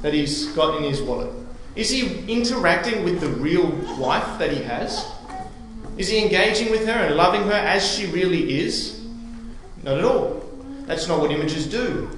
that 0.00 0.14
he's 0.14 0.46
got 0.52 0.78
in 0.78 0.84
his 0.84 1.02
wallet? 1.02 1.30
Is 1.76 1.90
he 1.90 2.24
interacting 2.26 3.04
with 3.04 3.20
the 3.20 3.28
real 3.28 3.66
wife 3.98 4.38
that 4.38 4.50
he 4.50 4.62
has? 4.62 5.06
Is 5.98 6.08
he 6.08 6.22
engaging 6.22 6.70
with 6.70 6.86
her 6.86 6.92
and 6.92 7.16
loving 7.16 7.42
her 7.42 7.52
as 7.52 7.86
she 7.86 8.06
really 8.06 8.60
is? 8.60 8.98
Not 9.82 9.98
at 9.98 10.04
all. 10.04 10.42
That's 10.86 11.06
not 11.06 11.20
what 11.20 11.30
images 11.30 11.66
do. 11.66 12.10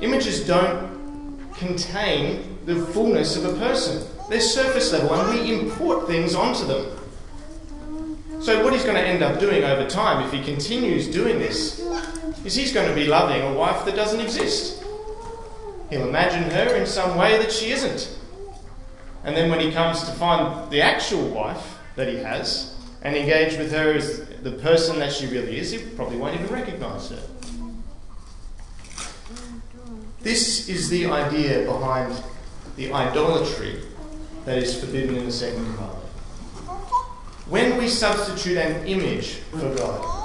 Images 0.00 0.44
don't 0.44 0.89
contain 1.60 2.58
the 2.64 2.86
fullness 2.86 3.36
of 3.36 3.44
a 3.44 3.52
person, 3.58 4.02
they're 4.28 4.40
surface 4.40 4.92
level, 4.92 5.14
and 5.14 5.38
we 5.38 5.52
import 5.52 6.08
things 6.08 6.34
onto 6.34 6.64
them. 6.64 6.96
So, 8.40 8.64
what 8.64 8.72
he's 8.72 8.82
going 8.82 8.96
to 8.96 9.06
end 9.06 9.22
up 9.22 9.38
doing 9.38 9.62
over 9.62 9.88
time, 9.88 10.24
if 10.24 10.32
he 10.32 10.42
continues 10.42 11.06
doing 11.06 11.38
this, 11.38 11.78
is 12.44 12.54
he's 12.54 12.72
going 12.72 12.88
to 12.88 12.94
be 12.94 13.04
loving 13.04 13.42
a 13.42 13.52
wife 13.52 13.84
that 13.84 13.94
doesn't 13.94 14.20
exist. 14.20 14.82
He'll 15.90 16.08
imagine 16.08 16.50
her 16.50 16.74
in 16.74 16.86
some 16.86 17.18
way 17.18 17.36
that 17.36 17.52
she 17.52 17.70
isn't. 17.72 18.16
And 19.24 19.36
then 19.36 19.50
when 19.50 19.60
he 19.60 19.70
comes 19.70 20.02
to 20.04 20.12
find 20.12 20.70
the 20.70 20.80
actual 20.80 21.28
wife 21.28 21.78
that 21.96 22.08
he 22.08 22.16
has 22.16 22.74
and 23.02 23.14
engage 23.14 23.58
with 23.58 23.70
her 23.72 23.92
as 23.92 24.26
the 24.42 24.52
person 24.52 24.98
that 25.00 25.12
she 25.12 25.26
really 25.26 25.58
is, 25.58 25.72
he 25.72 25.78
probably 25.78 26.16
won't 26.16 26.34
even 26.34 26.46
recognize 26.46 27.10
her. 27.10 27.22
This 30.22 30.68
is 30.68 30.90
the 30.90 31.06
idea 31.06 31.64
behind 31.64 32.22
the 32.76 32.92
idolatry 32.92 33.80
that 34.44 34.58
is 34.58 34.78
forbidden 34.78 35.16
in 35.16 35.24
the 35.24 35.32
second 35.32 35.64
commandment. 35.64 35.96
When 37.48 37.78
we 37.78 37.88
substitute 37.88 38.58
an 38.58 38.86
image 38.86 39.36
for 39.50 39.74
God, 39.74 40.20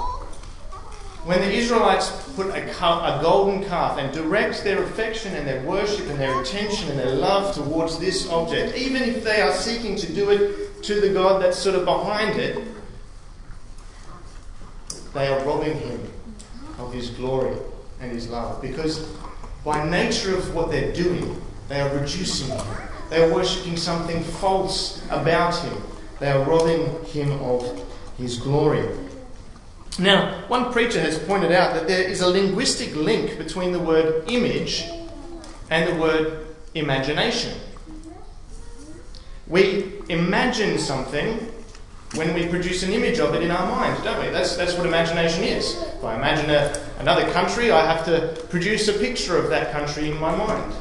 when 1.24 1.40
the 1.40 1.50
Israelites 1.50 2.10
put 2.36 2.46
a, 2.48 2.70
a, 2.70 3.18
golden 3.20 3.64
calf 3.64 3.98
and 3.98 4.12
direct 4.12 4.62
their 4.62 4.84
affection 4.84 5.34
and 5.34 5.44
their 5.44 5.60
worship 5.64 6.06
and 6.06 6.20
their 6.20 6.40
attention 6.40 6.88
and 6.90 6.98
their 6.98 7.16
love 7.16 7.52
towards 7.52 7.98
this 7.98 8.28
object, 8.30 8.76
even 8.76 9.02
if 9.02 9.24
they 9.24 9.40
are 9.40 9.52
seeking 9.52 9.96
to 9.96 10.12
do 10.12 10.30
it 10.30 10.84
to 10.84 11.00
the 11.00 11.08
God 11.08 11.42
that's 11.42 11.58
sort 11.58 11.74
of 11.74 11.84
behind 11.84 12.38
it, 12.38 12.64
they 15.14 15.26
are 15.26 15.44
robbing 15.44 15.76
him 15.80 16.12
of 16.78 16.92
his 16.92 17.10
glory 17.10 17.56
and 18.00 18.12
his 18.12 18.28
love. 18.28 18.62
Because 18.62 19.12
by 19.66 19.84
nature 19.84 20.36
of 20.36 20.54
what 20.54 20.70
they're 20.70 20.92
doing, 20.92 21.42
they 21.68 21.80
are 21.80 21.92
reducing 21.92 22.56
him. 22.56 22.64
They 23.10 23.20
are 23.20 23.34
worshipping 23.34 23.76
something 23.76 24.22
false 24.22 25.04
about 25.10 25.56
him. 25.56 25.82
They 26.20 26.30
are 26.30 26.44
robbing 26.44 27.04
him 27.06 27.32
of 27.42 27.84
his 28.16 28.38
glory. 28.38 28.88
Now, 29.98 30.44
one 30.46 30.72
preacher 30.72 31.00
has 31.00 31.18
pointed 31.18 31.50
out 31.50 31.74
that 31.74 31.88
there 31.88 32.08
is 32.08 32.20
a 32.20 32.28
linguistic 32.28 32.94
link 32.94 33.38
between 33.38 33.72
the 33.72 33.80
word 33.80 34.30
image 34.30 34.84
and 35.68 35.90
the 35.90 36.00
word 36.00 36.46
imagination. 36.74 37.58
We 39.48 39.94
imagine 40.08 40.78
something 40.78 41.52
when 42.14 42.34
we 42.34 42.46
produce 42.46 42.84
an 42.84 42.92
image 42.92 43.18
of 43.18 43.34
it 43.34 43.42
in 43.42 43.50
our 43.50 43.68
mind, 43.68 44.04
don't 44.04 44.24
we? 44.24 44.30
That's, 44.30 44.56
that's 44.56 44.74
what 44.74 44.86
imagination 44.86 45.42
is. 45.42 45.82
If 45.82 46.04
I 46.04 46.14
imagine 46.14 46.50
a, 46.50 46.85
another 46.98 47.30
country, 47.32 47.70
I 47.70 47.84
have 47.84 48.04
to 48.06 48.40
produce 48.48 48.88
a 48.88 48.92
picture 48.92 49.36
of 49.36 49.50
that 49.50 49.72
country 49.72 50.10
in 50.10 50.18
my 50.18 50.34
mind. 50.34 50.74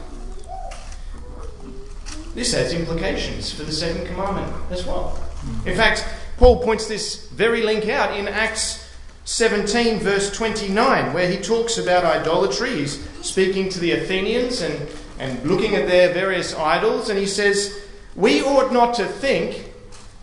This 2.34 2.54
has 2.54 2.74
implications 2.74 3.52
for 3.52 3.64
the 3.64 3.72
second 3.72 4.08
commandment 4.08 4.54
as 4.70 4.86
well. 4.86 5.20
In 5.66 5.76
fact, 5.76 6.06
Paul 6.38 6.62
points 6.62 6.88
this 6.88 7.28
very 7.28 7.64
link 7.64 7.88
out 7.88 8.18
in 8.18 8.28
Acts 8.28 8.86
17, 9.24 10.00
verse 10.00 10.32
29, 10.36 11.14
where 11.14 11.30
he 11.30 11.38
talks 11.38 11.78
about 11.78 12.04
idolatry. 12.04 12.72
He's 12.72 13.08
speaking 13.22 13.70
to 13.70 13.80
the 13.80 13.92
Athenians 13.92 14.62
and, 14.62 14.88
and 15.18 15.44
looking 15.50 15.76
at 15.76 15.88
their 15.88 16.14
various 16.14 16.54
idols, 16.54 17.10
and 17.10 17.18
he 17.18 17.26
says, 17.26 17.82
We 18.16 18.44
ought 18.44 18.74
not 18.74 18.96
to 18.96 19.06
think 19.06 19.65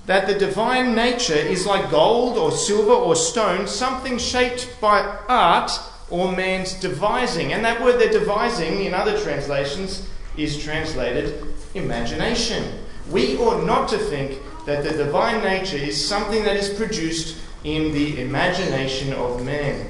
that 0.07 0.27
the 0.27 0.35
divine 0.35 0.95
nature 0.95 1.35
is 1.35 1.67
like 1.67 1.91
gold 1.91 2.37
or 2.37 2.51
silver 2.51 2.93
or 2.93 3.15
stone, 3.15 3.67
something 3.67 4.19
shaped 4.19 4.69
by 4.81 5.01
art 5.29 5.71
or 6.11 6.33
man's 6.33 6.75
devising. 6.75 7.53
And 7.53 7.65
that 7.65 7.81
word 7.81 8.01
they're 8.01 8.13
devising 8.13 8.85
in 8.85 8.95
other 8.95 9.19
translations 9.21 10.09
is 10.37 10.63
translated 10.63 11.45
imagination. 11.75 12.65
We 13.11 13.37
ought 13.39 13.65
not 13.65 13.89
to 13.91 13.99
think 13.99 14.41
that 14.67 14.85
the 14.85 14.91
divine 14.91 15.43
nature 15.43 15.77
is 15.77 16.03
something 16.03 16.45
that 16.45 16.57
is 16.57 16.71
produced 16.71 17.39
in 17.65 17.93
the 17.93 18.21
imagination 18.21 19.13
of 19.13 19.45
man. 19.45 19.89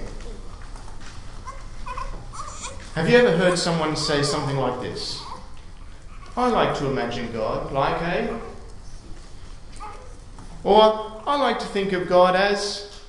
Have 2.94 3.08
you 3.08 3.16
ever 3.16 3.34
heard 3.36 3.58
someone 3.58 3.96
say 3.96 4.22
something 4.22 4.56
like 4.56 4.80
this? 4.82 5.22
I 6.36 6.48
like 6.48 6.76
to 6.78 6.86
imagine 6.86 7.32
God 7.32 7.72
like 7.72 8.00
a. 8.02 8.38
Or 10.64 11.22
I 11.26 11.36
like 11.36 11.58
to 11.60 11.66
think 11.66 11.92
of 11.92 12.08
God 12.08 12.36
as. 12.36 13.00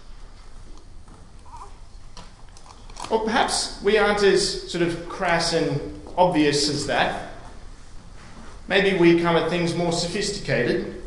Or 3.10 3.24
perhaps 3.24 3.82
we 3.84 3.98
aren't 3.98 4.24
as 4.24 4.72
sort 4.72 4.82
of 4.82 5.08
crass 5.10 5.54
and 5.54 6.02
obvious 6.18 6.70
as 6.70 6.88
that. 6.88 7.32
Maybe 8.68 8.98
we 8.98 9.22
come 9.22 9.36
at 9.36 9.50
things 9.50 9.76
more 9.76 9.92
sophisticated 9.92 11.04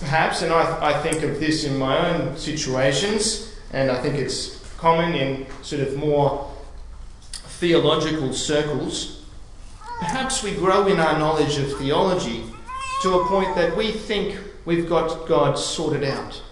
perhaps, 0.00 0.40
and 0.42 0.52
I, 0.52 0.94
I 0.94 1.02
think 1.02 1.22
of 1.22 1.38
this 1.38 1.64
in 1.64 1.78
my 1.78 2.08
own 2.08 2.36
situations, 2.36 3.54
and 3.72 3.90
I 3.90 4.00
think 4.00 4.16
it's 4.16 4.58
common 4.78 5.14
in 5.14 5.46
sort 5.62 5.82
of 5.82 5.96
more 5.96 6.50
theological 7.60 8.32
circles, 8.32 9.22
perhaps 10.00 10.42
we 10.42 10.52
grow 10.54 10.86
in 10.86 10.98
our 10.98 11.18
knowledge 11.18 11.58
of 11.58 11.76
theology 11.76 12.44
to 13.02 13.20
a 13.20 13.26
point 13.26 13.54
that 13.54 13.76
we 13.76 13.92
think 13.92 14.38
we've 14.64 14.88
got 14.88 15.26
God 15.26 15.58
sorted 15.58 16.04
out. 16.04 16.42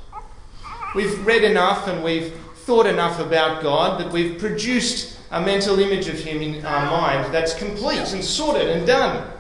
We've 0.95 1.25
read 1.27 1.45
enough 1.45 1.87
and 1.87 2.03
we've 2.03 2.33
thought 2.69 2.87
enough 2.87 3.21
about 3.21 3.63
God 3.63 4.01
that 4.01 4.13
we've 4.13 4.39
produced 4.39 5.19
a 5.31 5.41
mental 5.41 5.79
image 5.79 6.09
of 6.09 6.19
Him 6.19 6.43
in 6.43 6.65
our 6.65 6.91
mind 6.91 7.33
that's 7.33 7.55
complete 7.55 8.13
and 8.13 8.25
sorted 8.25 8.69
and 8.69 8.87
done. 8.87 9.31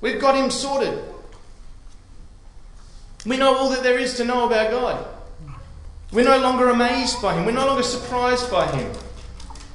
We've 0.00 0.20
got 0.20 0.34
Him 0.34 0.50
sorted. 0.50 1.02
We 3.24 3.36
know 3.36 3.54
all 3.56 3.68
that 3.70 3.82
there 3.82 3.98
is 3.98 4.14
to 4.16 4.24
know 4.24 4.46
about 4.46 4.70
God. 4.70 5.06
We're 6.12 6.24
no 6.24 6.38
longer 6.38 6.70
amazed 6.70 7.22
by 7.22 7.34
Him. 7.34 7.44
We're 7.44 7.52
no 7.52 7.66
longer 7.66 7.82
surprised 7.82 8.50
by 8.50 8.66
Him. 8.72 8.92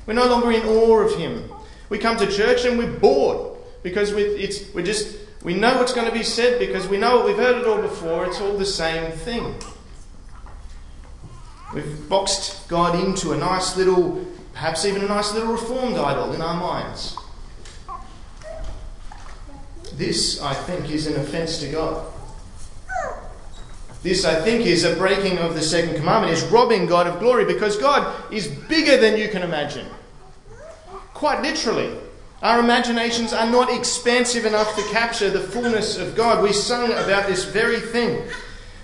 We're 0.05 0.13
no 0.13 0.27
longer 0.27 0.51
in 0.51 0.65
awe 0.65 0.99
of 0.99 1.15
Him. 1.15 1.49
We 1.89 1.97
come 1.97 2.17
to 2.17 2.27
church 2.27 2.65
and 2.65 2.77
we're 2.77 2.99
bored 2.99 3.57
because 3.83 4.13
we, 4.13 4.23
it's, 4.23 4.73
we're 4.73 4.85
just, 4.85 5.17
we 5.43 5.53
know 5.53 5.77
what's 5.77 5.93
going 5.93 6.07
to 6.07 6.13
be 6.13 6.23
said 6.23 6.59
because 6.59 6.87
we 6.87 6.97
know 6.97 7.21
it, 7.21 7.25
we've 7.25 7.37
heard 7.37 7.57
it 7.57 7.67
all 7.67 7.81
before. 7.81 8.25
It's 8.25 8.41
all 8.41 8.57
the 8.57 8.65
same 8.65 9.11
thing. 9.11 9.55
We've 11.73 12.09
boxed 12.09 12.67
God 12.67 12.95
into 13.03 13.33
a 13.33 13.37
nice 13.37 13.75
little, 13.77 14.25
perhaps 14.53 14.85
even 14.85 15.03
a 15.03 15.07
nice 15.07 15.33
little 15.33 15.51
reformed 15.51 15.97
idol 15.97 16.33
in 16.33 16.41
our 16.41 16.59
minds. 16.59 17.17
This, 19.93 20.41
I 20.41 20.53
think, 20.53 20.89
is 20.89 21.07
an 21.07 21.15
offence 21.15 21.59
to 21.59 21.67
God. 21.69 22.05
This, 24.03 24.25
I 24.25 24.35
think, 24.41 24.65
is 24.65 24.83
a 24.83 24.95
breaking 24.95 25.39
of 25.39 25.55
the 25.55 25.61
second 25.61 25.95
commandment, 25.95 26.33
is 26.33 26.43
robbing 26.43 26.85
God 26.85 27.07
of 27.07 27.19
glory 27.19 27.45
because 27.45 27.77
God 27.77 28.31
is 28.31 28.47
bigger 28.47 28.97
than 28.97 29.17
you 29.17 29.27
can 29.27 29.41
imagine. 29.41 29.87
Quite 31.13 31.41
literally. 31.41 31.97
Our 32.41 32.59
imaginations 32.59 33.33
are 33.33 33.49
not 33.49 33.71
expansive 33.71 34.45
enough 34.45 34.75
to 34.75 34.83
capture 34.91 35.29
the 35.29 35.39
fullness 35.39 35.97
of 35.97 36.15
God. 36.15 36.43
We 36.43 36.53
sung 36.53 36.91
about 36.91 37.27
this 37.27 37.45
very 37.45 37.79
thing. 37.79 38.21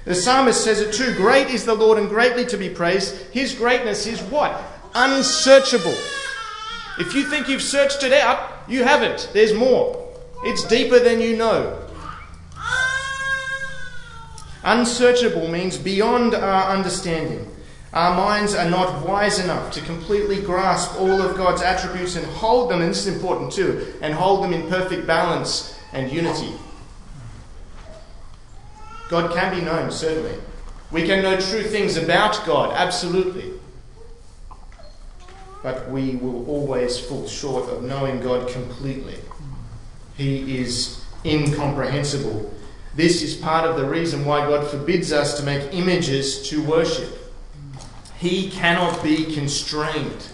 The 0.05 0.15
psalmist 0.15 0.63
says 0.63 0.81
it 0.81 0.93
too 0.93 1.13
Great 1.15 1.47
is 1.47 1.63
the 1.63 1.75
Lord 1.75 1.99
and 1.99 2.09
greatly 2.09 2.45
to 2.47 2.57
be 2.57 2.69
praised. 2.69 3.15
His 3.31 3.53
greatness 3.53 4.07
is 4.07 4.21
what? 4.23 4.59
Unsearchable. 4.95 5.95
If 6.99 7.13
you 7.13 7.23
think 7.23 7.47
you've 7.47 7.61
searched 7.61 8.03
it 8.03 8.13
out, 8.13 8.63
you 8.67 8.83
haven't. 8.83 9.29
There's 9.33 9.53
more. 9.53 9.99
It's 10.43 10.63
deeper 10.63 10.99
than 10.99 11.21
you 11.21 11.37
know. 11.37 11.79
Unsearchable 14.63 15.47
means 15.47 15.77
beyond 15.77 16.33
our 16.33 16.75
understanding. 16.75 17.52
Our 17.93 18.15
minds 18.17 18.55
are 18.55 18.67
not 18.67 19.05
wise 19.05 19.37
enough 19.37 19.71
to 19.73 19.81
completely 19.81 20.41
grasp 20.41 20.99
all 20.99 21.21
of 21.21 21.37
God's 21.37 21.61
attributes 21.61 22.15
and 22.15 22.25
hold 22.25 22.71
them, 22.71 22.81
and 22.81 22.89
this 22.89 23.05
is 23.05 23.13
important 23.15 23.51
too, 23.51 23.93
and 24.01 24.15
hold 24.15 24.43
them 24.43 24.51
in 24.51 24.67
perfect 24.67 25.05
balance 25.05 25.79
and 25.93 26.11
unity. 26.11 26.53
God 29.09 29.31
can 29.31 29.55
be 29.55 29.61
known, 29.63 29.91
certainly. 29.91 30.35
We 30.91 31.05
can 31.05 31.21
know 31.21 31.39
true 31.39 31.61
things 31.61 31.95
about 31.95 32.43
God, 32.47 32.73
absolutely. 32.73 33.53
But 35.61 35.89
we 35.91 36.15
will 36.15 36.47
always 36.47 36.99
fall 36.99 37.27
short 37.27 37.69
of 37.69 37.83
knowing 37.83 38.21
God 38.21 38.49
completely. 38.49 39.17
He 40.17 40.57
is 40.57 41.03
incomprehensible. 41.23 42.51
This 42.95 43.21
is 43.21 43.35
part 43.35 43.69
of 43.69 43.75
the 43.77 43.85
reason 43.85 44.25
why 44.25 44.47
God 44.47 44.67
forbids 44.67 45.11
us 45.11 45.37
to 45.39 45.45
make 45.45 45.73
images 45.73 46.49
to 46.49 46.63
worship. 46.63 47.22
He 48.23 48.49
cannot 48.49 49.03
be 49.03 49.25
constrained. 49.35 50.29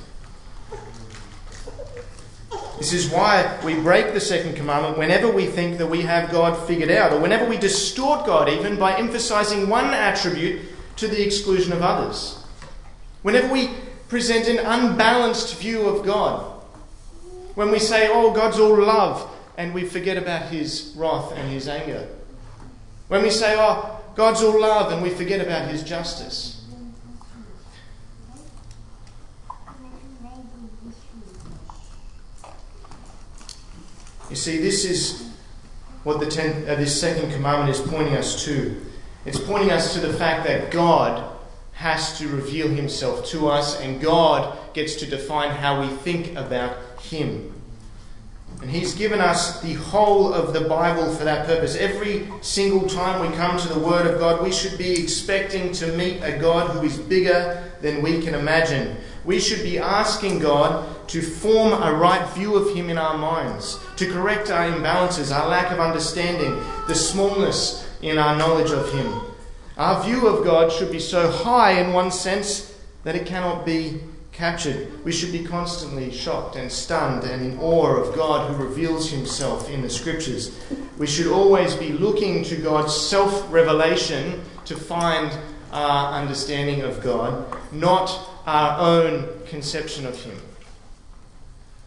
This 2.77 2.93
is 2.93 3.10
why 3.10 3.60
we 3.65 3.74
break 3.74 4.13
the 4.13 4.19
second 4.19 4.55
commandment 4.55 5.00
whenever 5.00 5.31
we 5.31 5.48
think 5.48 5.79
that 5.79 5.88
we 5.88 6.03
have 6.03 6.29
God 6.29 6.67
figured 6.67 6.91
out, 6.91 7.12
or 7.12 7.19
whenever 7.19 7.50
we 7.50 7.58
distort 7.58 8.27
God 8.27 8.48
even 8.48 8.77
by 8.77 8.96
emphasizing 8.96 9.67
one 9.69 9.86
attribute 9.86 10.62
to 10.98 11.08
the 11.08 11.25
exclusion 11.25 11.74
of 11.74 11.81
others. 11.81 12.43
Whenever 13.24 13.51
we 13.51 13.72
present 14.08 14.48
an 14.48 14.60
unbalanced 14.60 15.55
view 15.55 15.88
of 15.88 16.05
God. 16.05 16.46
When 17.55 17.72
we 17.72 17.79
say, 17.79 18.08
oh, 18.12 18.31
God's 18.31 18.60
all 18.60 18.79
love, 18.79 19.27
and 19.58 19.74
we 19.74 19.84
forget 19.84 20.15
about 20.15 20.51
his 20.51 20.93
wrath 20.96 21.31
and 21.36 21.50
his 21.50 21.67
anger. 21.67 22.08
When 23.08 23.24
we 23.24 23.31
say, 23.31 23.55
oh, 23.58 24.00
God's 24.15 24.43
all 24.43 24.62
love, 24.62 24.91
and 24.91 25.01
we 25.01 25.10
forget 25.10 25.41
about 25.41 25.69
his 25.69 25.81
justice. 25.81 26.59
You 34.29 34.36
see, 34.36 34.57
this 34.57 34.86
is 34.86 35.29
what 36.03 36.19
the 36.19 36.27
ten, 36.27 36.69
uh, 36.69 36.75
this 36.75 37.00
second 37.00 37.31
commandment 37.31 37.69
is 37.69 37.81
pointing 37.81 38.15
us 38.15 38.43
to. 38.45 38.79
It's 39.25 39.39
pointing 39.39 39.71
us 39.71 39.93
to 39.93 40.00
the 40.00 40.13
fact 40.13 40.45
that 40.45 40.71
God 40.71 41.29
has 41.74 42.17
to 42.19 42.27
reveal 42.27 42.67
himself 42.67 43.25
to 43.27 43.48
us, 43.48 43.79
and 43.79 44.01
God 44.01 44.57
gets 44.74 44.95
to 44.95 45.05
define 45.05 45.51
how 45.51 45.81
we 45.81 45.88
think 45.88 46.36
about 46.36 46.77
him. 47.01 47.53
And 48.62 48.69
He's 48.69 48.93
given 48.93 49.21
us 49.21 49.62
the 49.62 49.74
whole 49.74 50.33
of 50.33 50.53
the 50.53 50.62
Bible 50.62 51.13
for 51.15 51.24
that 51.24 51.45
purpose. 51.45 51.75
Every 51.77 52.27
single 52.41 52.88
time 52.89 53.21
we 53.21 53.36
come 53.38 53.57
to 53.57 53.67
the 53.69 53.79
Word 53.79 54.05
of 54.05 54.19
God, 54.19 54.43
we 54.43 54.51
should 54.51 54.77
be 54.77 55.01
expecting 55.01 55.71
to 55.74 55.88
meet 55.95 56.21
a 56.21 56.38
God 56.38 56.71
who 56.71 56.86
is 56.86 56.98
bigger 56.98 57.63
than 57.81 58.01
we 58.01 58.21
can 58.21 58.36
imagine. 58.36 58.98
We 59.26 59.40
should 59.40 59.64
be 59.64 59.80
asking 59.80 60.40
God 60.40 61.08
to 61.10 61.22
form 61.22 61.74
a 61.74 61.94
right 61.94 62.28
view 62.34 62.56
of 62.56 62.76
Him 62.76 62.90
in 62.90 62.98
our 62.98 63.18
minds, 63.18 63.80
to 63.98 64.12
correct 64.12 64.50
our 64.50 64.70
imbalances, 64.70 65.36
our 65.36 65.48
lack 65.48 65.72
of 65.72 65.80
understanding, 65.80 66.56
the 66.88 66.96
smallness 66.96 67.88
in 68.02 68.18
our 68.18 68.38
knowledge 68.38 68.72
of 68.72 68.92
Him. 68.94 69.22
Our 69.78 70.04
view 70.04 70.28
of 70.28 70.44
God 70.44 70.72
should 70.72 70.92
be 70.92 71.00
so 71.00 71.32
high 71.32 71.80
in 71.82 71.94
one 71.94 72.12
sense 72.12 72.76
that 73.04 73.16
it 73.16 73.26
cannot 73.26 73.66
be 73.66 74.02
captured. 74.32 75.04
We 75.04 75.12
should 75.12 75.32
be 75.32 75.44
constantly 75.44 76.12
shocked 76.12 76.56
and 76.56 76.72
stunned 76.72 77.24
and 77.24 77.46
in 77.46 77.60
awe 77.60 77.96
of 77.98 78.16
God 78.16 78.50
who 78.50 78.64
reveals 78.64 79.10
Himself 79.12 79.70
in 79.70 79.82
the 79.82 79.90
Scriptures. 79.90 80.58
We 80.98 81.08
should 81.08 81.28
always 81.28 81.76
be 81.76 81.92
looking 81.92 82.44
to 82.46 82.56
God's 82.56 82.96
self 82.96 83.52
revelation 83.52 84.42
to 84.66 84.76
find 84.76 85.32
our 85.72 86.14
understanding 86.14 86.82
of 86.82 87.02
God, 87.02 87.46
not 87.72 88.28
our 88.50 88.79
own 88.79 89.29
conception 89.46 90.06
of 90.06 90.20
Him. 90.24 90.39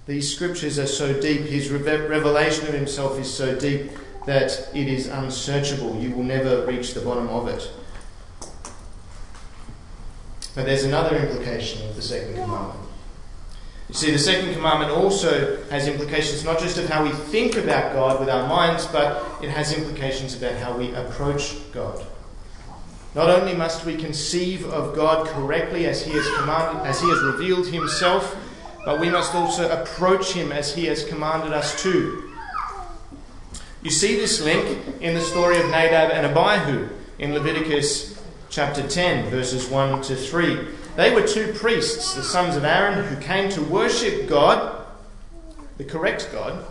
These 0.07 0.35
scriptures 0.35 0.79
are 0.79 0.87
so 0.87 1.21
deep, 1.21 1.43
His 1.43 1.71
revelation 1.71 2.69
of 2.69 2.75
Himself 2.75 3.19
is 3.19 3.33
so 3.33 3.59
deep 3.59 3.91
that 4.27 4.69
it 4.73 4.87
is 4.89 5.09
unsearchable. 5.09 5.99
You 6.01 6.13
will 6.13 6.23
never 6.23 6.65
reach 6.67 6.95
the 6.95 7.01
bottom 7.01 7.29
of 7.29 7.49
it. 7.49 7.71
But 10.55 10.67
there's 10.67 10.85
another 10.85 11.17
implication 11.17 11.89
of 11.89 11.97
the 11.97 12.03
second 12.03 12.35
commandment. 12.35 12.79
You 13.89 13.95
see, 13.95 14.11
the 14.11 14.19
second 14.19 14.55
commandment 14.55 14.93
also 14.93 15.63
has 15.65 15.89
implications 15.89 16.45
not 16.45 16.61
just 16.61 16.79
of 16.79 16.89
how 16.89 17.03
we 17.03 17.11
think 17.11 17.57
about 17.57 17.93
God 17.93 18.21
with 18.21 18.29
our 18.29 18.47
minds, 18.49 18.87
but 18.87 19.43
it 19.43 19.51
has 19.51 19.77
implications 19.77 20.37
about 20.37 20.55
how 20.55 20.77
we 20.77 20.95
approach 20.95 21.57
God. 21.73 22.07
Not 23.15 23.29
only 23.29 23.55
must 23.55 23.85
we 23.85 23.97
conceive 23.97 24.65
of 24.67 24.95
God 24.95 25.27
correctly 25.27 25.87
as 25.87 26.03
He 26.03 26.13
has 26.13 26.27
commanded, 26.37 26.87
as 26.87 27.01
He 27.01 27.09
has 27.09 27.23
revealed 27.23 27.67
Himself, 27.67 28.37
but 28.85 29.01
we 29.01 29.11
must 29.11 29.35
also 29.35 29.71
approach 29.71 30.33
Him 30.33 30.51
as 30.51 30.75
He 30.75 30.87
has 30.87 31.05
commanded 31.05 31.53
us 31.53 31.83
to. 31.83 32.33
You 33.83 33.91
see 33.91 34.17
this 34.17 34.41
link 34.41 34.79
in 35.01 35.15
the 35.15 35.21
story 35.21 35.59
of 35.59 35.69
Nadab 35.69 36.11
and 36.13 36.27
Abihu 36.27 36.89
in 37.19 37.35
Leviticus 37.35 38.23
chapter 38.49 38.87
10, 38.87 39.29
verses 39.29 39.69
1 39.69 40.03
to 40.03 40.17
3. 40.17 40.69
They 40.97 41.15
were 41.15 41.27
two 41.27 41.53
priests, 41.53 42.15
the 42.15 42.23
sons 42.23 42.57
of 42.57 42.65
Aaron, 42.65 43.05
who 43.05 43.21
came 43.21 43.51
to 43.51 43.63
worship 43.63 44.29
God, 44.29 44.87
the 45.79 45.85
correct 45.85 46.31
God, 46.33 46.65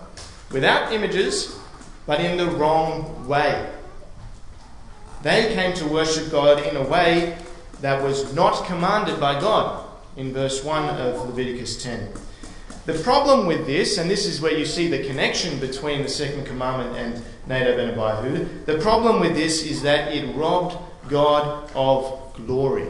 without 0.52 0.92
images, 0.92 1.60
but 2.06 2.20
in 2.20 2.38
the 2.38 2.48
wrong 2.48 3.28
way. 3.28 3.70
They 5.24 5.54
came 5.54 5.74
to 5.76 5.88
worship 5.88 6.32
God 6.32 6.66
in 6.66 6.76
a 6.76 6.84
way 6.84 7.38
that 7.82 8.02
was 8.02 8.34
not 8.34 8.66
commanded 8.66 9.20
by 9.20 9.40
God, 9.40 9.86
in 10.18 10.34
verse 10.34 10.64
1 10.64 10.90
of 11.00 11.30
Leviticus 11.30 11.82
10. 11.84 12.12
The 12.86 12.94
problem 12.96 13.46
with 13.46 13.68
this, 13.68 14.00
and 14.00 14.10
this 14.10 14.26
is 14.26 14.42
where 14.42 14.58
you 14.58 14.66
see 14.66 14.88
the 14.88 15.06
connection 15.06 15.60
between 15.60 16.02
the 16.02 16.10
second 16.10 16.46
commandment 16.46 16.98
and 16.98 17.24
Nadab 17.48 17.78
and 17.80 17.92
Abihu, 17.92 18.48
the 18.66 18.80
problem 18.80 19.20
with 19.20 19.36
this 19.36 19.64
is 19.64 19.84
that 19.84 20.14
it 20.14 20.36
robbed 20.36 20.78
God 21.08 21.70
of 21.76 22.34
glory. 22.48 22.88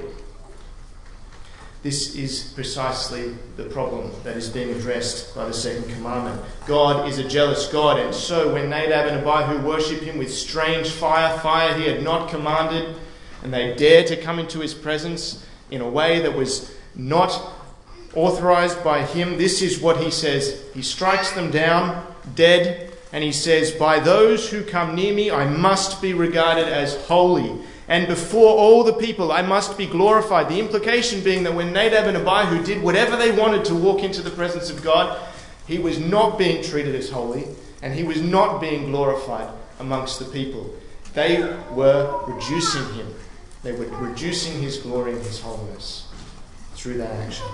This 1.84 2.16
is 2.16 2.44
precisely 2.54 3.34
the 3.58 3.64
problem 3.64 4.12
that 4.24 4.38
is 4.38 4.50
being 4.50 4.70
addressed 4.70 5.34
by 5.36 5.46
the 5.46 5.54
second 5.54 5.92
commandment. 5.92 6.40
God 6.68 7.10
is 7.10 7.18
a 7.18 7.28
jealous 7.28 7.68
God, 7.72 7.98
and 8.00 8.14
so 8.14 8.54
when 8.54 8.70
Nadab 8.70 9.08
and 9.08 9.26
Abihu 9.26 9.66
worship 9.66 10.02
him 10.02 10.20
with 10.20 10.32
strange 10.32 10.92
fire, 10.92 11.40
fire 11.40 11.74
he 11.74 11.86
had 11.86 12.04
not 12.04 12.30
commanded, 12.30 12.96
and 13.44 13.52
they 13.52 13.74
dare 13.76 14.04
to 14.04 14.16
come 14.16 14.38
into 14.38 14.60
his 14.60 14.76
presence 14.76 15.44
in 15.72 15.82
a 15.82 15.90
way 15.90 16.20
that 16.20 16.36
was 16.36 16.72
not 16.94 17.42
authorized 18.14 18.84
by 18.84 19.04
him, 19.04 19.40
this 19.40 19.64
is 19.64 19.82
what 19.82 19.98
he 19.98 20.12
says. 20.12 20.64
He 20.76 20.84
strikes 20.84 21.32
them 21.32 21.50
down 21.50 22.06
dead, 22.36 22.94
and 23.12 23.24
he 23.24 23.32
says, 23.32 23.72
By 23.72 24.00
those 24.00 24.52
who 24.52 24.64
come 24.64 24.94
near 24.94 25.16
me, 25.16 25.32
I 25.32 25.46
must 25.46 26.00
be 26.00 26.14
regarded 26.14 26.68
as 26.68 26.96
holy 27.08 27.60
and 27.92 28.08
before 28.08 28.58
all 28.58 28.86
the 28.86 28.94
people 28.94 29.34
I 29.34 29.42
must 29.42 29.78
be 29.78 29.86
glorified. 29.86 30.48
The 30.48 30.62
implication 30.62 31.22
being 31.22 31.44
that 31.44 31.54
when 31.54 31.74
Nadab 31.74 32.08
and 32.08 32.16
Abihu 32.16 32.64
did 32.64 32.82
whatever 32.82 33.18
they 33.18 33.34
wanted 33.34 33.66
to 33.66 33.76
walk 33.76 34.02
into 34.02 34.22
the 34.22 34.30
presence 34.30 34.70
of 34.70 34.82
God, 34.82 35.20
he 35.68 35.78
was 35.78 36.00
not 36.00 36.38
being 36.38 36.64
treated 36.64 36.96
as 36.96 37.10
holy 37.10 37.50
and 37.82 37.94
he 37.94 38.04
was 38.04 38.22
not 38.22 38.62
being 38.62 38.92
glorified 38.92 39.54
amongst 39.82 40.20
the 40.20 40.26
people. 40.26 40.74
They 41.16 41.42
were 41.72 42.24
reducing 42.28 42.94
him, 42.94 43.14
they 43.62 43.74
were 43.74 43.88
reducing 43.98 44.62
his 44.62 44.78
glory 44.78 45.12
and 45.12 45.24
his 45.24 45.42
holiness 45.42 46.08
through 46.76 46.98
that 47.00 47.12
action. 47.12 47.46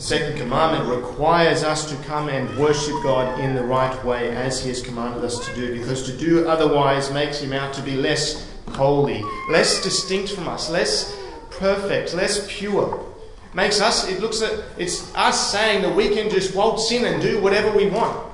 The 0.00 0.06
second 0.06 0.38
commandment 0.38 0.88
requires 0.88 1.62
us 1.62 1.84
to 1.90 1.96
come 2.04 2.30
and 2.30 2.56
worship 2.56 2.94
God 3.02 3.38
in 3.38 3.54
the 3.54 3.62
right 3.62 4.02
way 4.02 4.34
as 4.34 4.58
He 4.58 4.70
has 4.70 4.80
commanded 4.80 5.22
us 5.22 5.46
to 5.46 5.54
do, 5.54 5.78
because 5.78 6.04
to 6.04 6.16
do 6.16 6.48
otherwise 6.48 7.12
makes 7.12 7.38
Him 7.42 7.52
out 7.52 7.74
to 7.74 7.82
be 7.82 7.96
less 7.96 8.50
holy, 8.70 9.22
less 9.50 9.82
distinct 9.82 10.32
from 10.32 10.48
us, 10.48 10.70
less 10.70 11.14
perfect, 11.50 12.14
less 12.14 12.46
pure. 12.48 13.04
Makes 13.52 13.82
us, 13.82 14.08
it 14.08 14.22
looks 14.22 14.40
at, 14.40 14.64
it's 14.78 15.14
us 15.14 15.52
saying 15.52 15.82
that 15.82 15.94
we 15.94 16.08
can 16.08 16.30
just 16.30 16.54
waltz 16.54 16.90
in 16.90 17.04
and 17.04 17.20
do 17.20 17.38
whatever 17.42 17.70
we 17.76 17.90
want. 17.90 18.26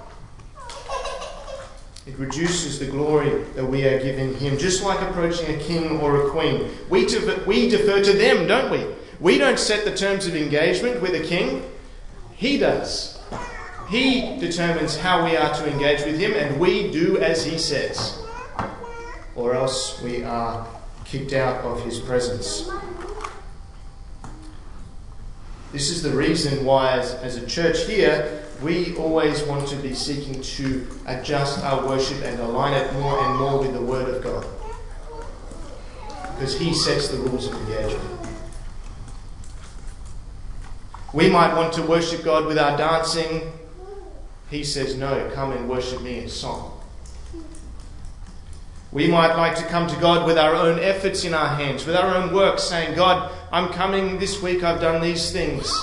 It 2.06 2.16
reduces 2.16 2.78
the 2.78 2.86
glory 2.86 3.42
that 3.56 3.66
we 3.66 3.82
are 3.82 4.00
giving 4.00 4.36
Him, 4.36 4.56
just 4.56 4.84
like 4.84 5.00
approaching 5.00 5.52
a 5.52 5.58
king 5.58 5.98
or 5.98 6.28
a 6.28 6.30
queen. 6.30 6.70
We, 6.88 7.06
we 7.44 7.68
defer 7.68 8.04
to 8.04 8.12
them, 8.12 8.46
don't 8.46 8.70
we? 8.70 8.95
We 9.20 9.38
don't 9.38 9.58
set 9.58 9.84
the 9.84 9.96
terms 9.96 10.26
of 10.26 10.36
engagement 10.36 11.00
with 11.00 11.14
a 11.14 11.26
king, 11.26 11.62
he 12.34 12.58
does. 12.58 13.18
He 13.88 14.36
determines 14.38 14.96
how 14.96 15.24
we 15.24 15.36
are 15.36 15.54
to 15.54 15.70
engage 15.70 16.04
with 16.04 16.18
him, 16.18 16.32
and 16.34 16.60
we 16.60 16.90
do 16.90 17.18
as 17.18 17.44
he 17.44 17.56
says, 17.56 18.20
or 19.34 19.54
else 19.54 20.02
we 20.02 20.24
are 20.24 20.66
kicked 21.04 21.32
out 21.32 21.64
of 21.64 21.82
his 21.84 22.00
presence. 22.00 22.68
This 25.72 25.90
is 25.90 26.02
the 26.02 26.10
reason 26.10 26.64
why, 26.64 26.98
as, 26.98 27.14
as 27.14 27.36
a 27.36 27.46
church 27.46 27.86
here, 27.86 28.42
we 28.62 28.96
always 28.96 29.42
want 29.44 29.68
to 29.68 29.76
be 29.76 29.94
seeking 29.94 30.40
to 30.40 30.86
adjust 31.06 31.62
our 31.62 31.86
worship 31.86 32.22
and 32.22 32.40
align 32.40 32.72
it 32.72 32.92
more 32.94 33.18
and 33.22 33.38
more 33.38 33.60
with 33.60 33.72
the 33.72 33.82
Word 33.82 34.08
of 34.14 34.22
God. 34.22 34.46
Because 36.34 36.58
He 36.58 36.72
sets 36.74 37.08
the 37.08 37.18
rules 37.18 37.46
of 37.46 37.54
engagement. 37.54 38.15
We 41.16 41.30
might 41.30 41.56
want 41.56 41.72
to 41.72 41.82
worship 41.82 42.24
God 42.24 42.44
with 42.44 42.58
our 42.58 42.76
dancing. 42.76 43.50
He 44.50 44.62
says, 44.62 44.96
No, 44.96 45.30
come 45.32 45.50
and 45.52 45.66
worship 45.66 46.02
me 46.02 46.18
in 46.18 46.28
song. 46.28 46.78
We 48.92 49.08
might 49.08 49.34
like 49.34 49.56
to 49.56 49.64
come 49.64 49.86
to 49.86 49.96
God 49.96 50.26
with 50.26 50.36
our 50.36 50.54
own 50.54 50.78
efforts 50.78 51.24
in 51.24 51.32
our 51.32 51.48
hands, 51.48 51.86
with 51.86 51.96
our 51.96 52.14
own 52.14 52.34
work, 52.34 52.58
saying, 52.58 52.96
God, 52.96 53.32
I'm 53.50 53.70
coming 53.70 54.18
this 54.18 54.42
week, 54.42 54.62
I've 54.62 54.78
done 54.78 55.00
these 55.00 55.32
things. 55.32 55.74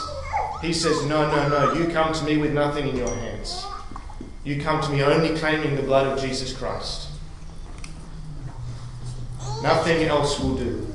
He 0.61 0.71
says, 0.71 1.03
No, 1.07 1.27
no, 1.27 1.49
no, 1.49 1.73
you 1.73 1.91
come 1.91 2.13
to 2.13 2.23
me 2.23 2.37
with 2.37 2.53
nothing 2.53 2.87
in 2.87 2.95
your 2.95 3.15
hands. 3.15 3.65
You 4.43 4.61
come 4.61 4.83
to 4.83 4.89
me 4.91 5.01
only 5.01 5.35
claiming 5.35 5.75
the 5.75 5.81
blood 5.81 6.05
of 6.05 6.21
Jesus 6.21 6.53
Christ. 6.55 7.07
Nothing 9.63 10.03
else 10.03 10.39
will 10.39 10.57
do. 10.57 10.87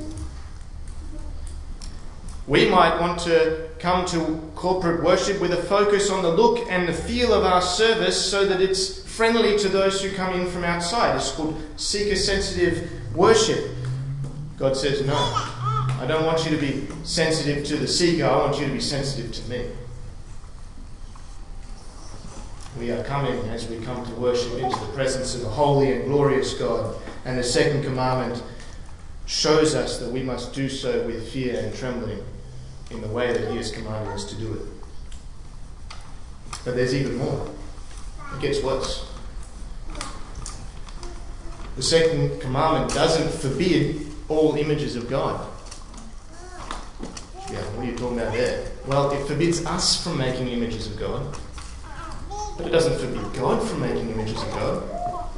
We 2.46 2.68
might 2.68 3.00
want 3.00 3.18
to 3.22 3.67
come 3.78 4.04
to 4.06 4.50
corporate 4.54 5.02
worship 5.02 5.40
with 5.40 5.52
a 5.52 5.62
focus 5.62 6.10
on 6.10 6.22
the 6.22 6.30
look 6.30 6.66
and 6.68 6.88
the 6.88 6.92
feel 6.92 7.32
of 7.32 7.44
our 7.44 7.62
service 7.62 8.30
so 8.30 8.44
that 8.46 8.60
it's 8.60 9.02
friendly 9.04 9.56
to 9.58 9.68
those 9.68 10.02
who 10.02 10.12
come 10.12 10.38
in 10.38 10.46
from 10.46 10.64
outside. 10.64 11.16
It's 11.16 11.32
called 11.32 11.60
seeker 11.76 12.16
sensitive 12.16 12.90
worship. 13.14 13.70
God 14.58 14.76
says, 14.76 15.06
No, 15.06 15.14
I 15.14 16.04
don't 16.08 16.24
want 16.24 16.44
you 16.44 16.50
to 16.50 16.56
be 16.56 16.86
sensitive 17.04 17.64
to 17.66 17.76
the 17.76 17.88
seeker, 17.88 18.24
I 18.24 18.36
want 18.36 18.58
you 18.58 18.66
to 18.66 18.72
be 18.72 18.80
sensitive 18.80 19.32
to 19.32 19.50
me. 19.50 19.66
We 22.78 22.90
are 22.90 23.02
coming 23.04 23.38
as 23.48 23.68
we 23.68 23.78
come 23.80 24.04
to 24.06 24.12
worship 24.12 24.52
into 24.54 24.78
the 24.78 24.92
presence 24.92 25.34
of 25.34 25.40
the 25.40 25.48
holy 25.48 25.92
and 25.92 26.04
glorious 26.04 26.54
God. 26.54 26.94
And 27.24 27.36
the 27.36 27.42
second 27.42 27.82
commandment 27.82 28.42
shows 29.26 29.74
us 29.74 29.98
that 29.98 30.10
we 30.10 30.22
must 30.22 30.54
do 30.54 30.68
so 30.68 31.04
with 31.04 31.32
fear 31.32 31.58
and 31.58 31.74
trembling 31.74 32.24
in 32.90 33.00
the 33.00 33.08
way 33.08 33.32
that 33.32 33.50
He 33.50 33.56
has 33.56 33.70
commanded 33.70 34.12
us 34.12 34.24
to 34.30 34.36
do 34.36 34.54
it. 34.54 34.62
But 36.64 36.76
there's 36.76 36.94
even 36.94 37.16
more. 37.16 37.48
It 38.34 38.40
gets 38.40 38.62
worse. 38.62 39.10
The 41.76 41.82
second 41.82 42.40
commandment 42.40 42.92
doesn't 42.92 43.30
forbid 43.40 44.06
all 44.28 44.56
images 44.56 44.96
of 44.96 45.08
God. 45.08 45.46
Yeah, 47.50 47.60
what 47.74 47.86
are 47.86 47.90
you 47.90 47.96
talking 47.96 48.18
about 48.18 48.32
there? 48.32 48.70
Well, 48.86 49.10
it 49.10 49.26
forbids 49.26 49.64
us 49.64 50.02
from 50.02 50.18
making 50.18 50.48
images 50.48 50.86
of 50.86 50.98
God, 50.98 51.36
but 52.56 52.66
it 52.66 52.70
doesn't 52.70 52.98
forbid 52.98 53.32
God 53.34 53.66
from 53.66 53.80
making 53.80 54.10
images 54.10 54.42
of 54.42 54.50
God. 54.50 55.28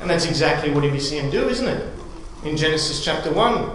And 0.00 0.08
that's 0.08 0.26
exactly 0.26 0.70
what 0.70 0.84
we 0.84 1.00
see 1.00 1.18
him 1.18 1.30
do, 1.30 1.48
isn't 1.48 1.66
it? 1.66 1.92
In 2.44 2.56
Genesis 2.56 3.04
chapter 3.04 3.32
1, 3.32 3.70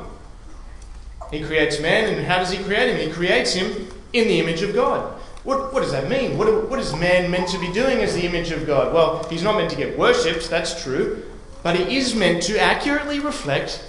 he 1.31 1.43
creates 1.43 1.79
man, 1.79 2.13
and 2.13 2.25
how 2.25 2.37
does 2.37 2.51
he 2.51 2.63
create 2.63 2.95
him? 2.95 3.07
He 3.07 3.13
creates 3.13 3.53
him 3.53 3.87
in 4.13 4.27
the 4.27 4.39
image 4.39 4.61
of 4.61 4.73
God. 4.73 5.19
What, 5.43 5.73
what 5.73 5.81
does 5.81 5.91
that 5.91 6.09
mean? 6.09 6.37
What, 6.37 6.69
what 6.69 6.79
is 6.79 6.95
man 6.95 7.29
meant 7.29 7.49
to 7.49 7.59
be 7.59 7.71
doing 7.73 7.99
as 7.99 8.13
the 8.13 8.25
image 8.25 8.51
of 8.51 8.65
God? 8.65 8.93
Well, 8.93 9.23
he's 9.29 9.43
not 9.43 9.55
meant 9.55 9.71
to 9.71 9.75
get 9.75 9.97
worshipped, 9.97 10.49
that's 10.49 10.81
true, 10.83 11.23
but 11.63 11.75
he 11.75 11.97
is 11.97 12.15
meant 12.15 12.43
to 12.43 12.59
accurately 12.59 13.19
reflect 13.19 13.83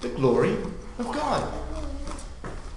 the 0.00 0.08
glory 0.08 0.56
of 0.98 1.10
God. 1.12 1.52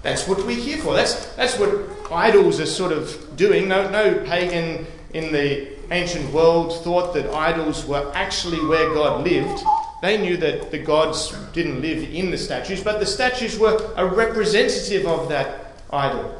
That's 0.02 0.26
what 0.26 0.38
we're 0.46 0.56
here 0.56 0.78
for. 0.78 0.94
That's, 0.94 1.26
that's 1.34 1.58
what 1.58 1.70
idols 2.10 2.60
are 2.60 2.66
sort 2.66 2.92
of 2.92 3.36
doing. 3.36 3.68
No, 3.68 3.90
no 3.90 4.24
pagan 4.24 4.86
in 5.12 5.32
the 5.32 5.68
ancient 5.90 6.32
world 6.32 6.82
thought 6.84 7.14
that 7.14 7.28
idols 7.34 7.84
were 7.84 8.10
actually 8.14 8.64
where 8.66 8.94
God 8.94 9.24
lived. 9.24 9.62
They 10.00 10.16
knew 10.16 10.36
that 10.36 10.70
the 10.70 10.78
gods 10.78 11.32
didn't 11.52 11.82
live 11.82 12.08
in 12.10 12.30
the 12.30 12.38
statues, 12.38 12.82
but 12.82 13.00
the 13.00 13.06
statues 13.06 13.58
were 13.58 13.92
a 13.96 14.06
representative 14.06 15.06
of 15.06 15.28
that 15.28 15.82
idol 15.90 16.38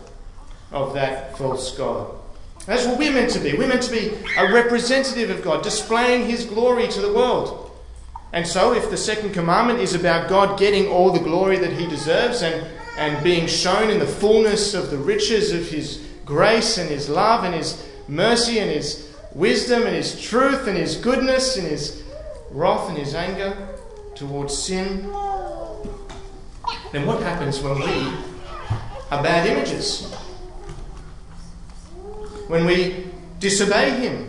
of 0.71 0.95
that 0.95 1.37
false 1.37 1.77
God. 1.77 2.15
That's 2.67 2.87
what 2.87 2.99
we're 2.99 3.13
meant 3.13 3.31
to 3.31 3.41
be. 3.41 3.55
We're 3.55 3.69
meant 3.69 3.83
to 3.85 3.91
be 3.91 4.13
a 4.37 4.53
representative 4.53 5.31
of 5.31 5.43
God, 5.43 5.63
displaying 5.63 6.29
His 6.29 6.45
glory 6.45 6.87
to 6.89 7.01
the 7.01 7.13
world. 7.13 7.71
And 8.33 8.47
so, 8.47 8.75
if 8.75 8.91
the 8.91 8.97
second 8.97 9.33
commandment 9.33 9.81
is 9.81 9.95
about 9.95 10.29
God 10.29 10.59
getting 10.59 10.87
all 10.89 11.11
the 11.11 11.19
glory 11.19 11.57
that 11.59 11.73
He 11.73 11.87
deserves 11.87 12.43
and, 12.43 12.67
and 12.99 13.25
being 13.25 13.47
shown 13.47 13.89
in 13.89 13.99
the 13.99 14.07
fullness 14.07 14.75
of 14.75 14.91
the 14.91 14.99
riches 14.99 15.53
of 15.53 15.67
His 15.69 16.07
grace 16.27 16.77
and 16.77 16.91
His 16.91 17.09
love 17.09 17.45
and 17.45 17.55
His 17.55 17.89
mercy 18.07 18.59
and 18.59 18.71
His 18.71 19.17
wisdom 19.33 19.85
and 19.85 19.97
His 19.97 20.21
truth 20.21 20.67
and 20.67 20.77
His 20.77 20.97
goodness 20.97 21.57
and 21.57 21.67
His 21.67 22.05
wrath 22.51 22.89
and 22.89 22.99
His 22.99 23.15
anger 23.15 23.77
towards 24.15 24.57
sin, 24.57 25.03
then 26.93 27.07
what 27.07 27.23
happens 27.23 27.61
when 27.61 27.79
we 27.79 28.13
are 29.11 29.23
bad 29.23 29.47
images? 29.47 30.15
when 32.49 32.65
we 32.65 33.05
disobey 33.39 33.91
Him, 34.01 34.29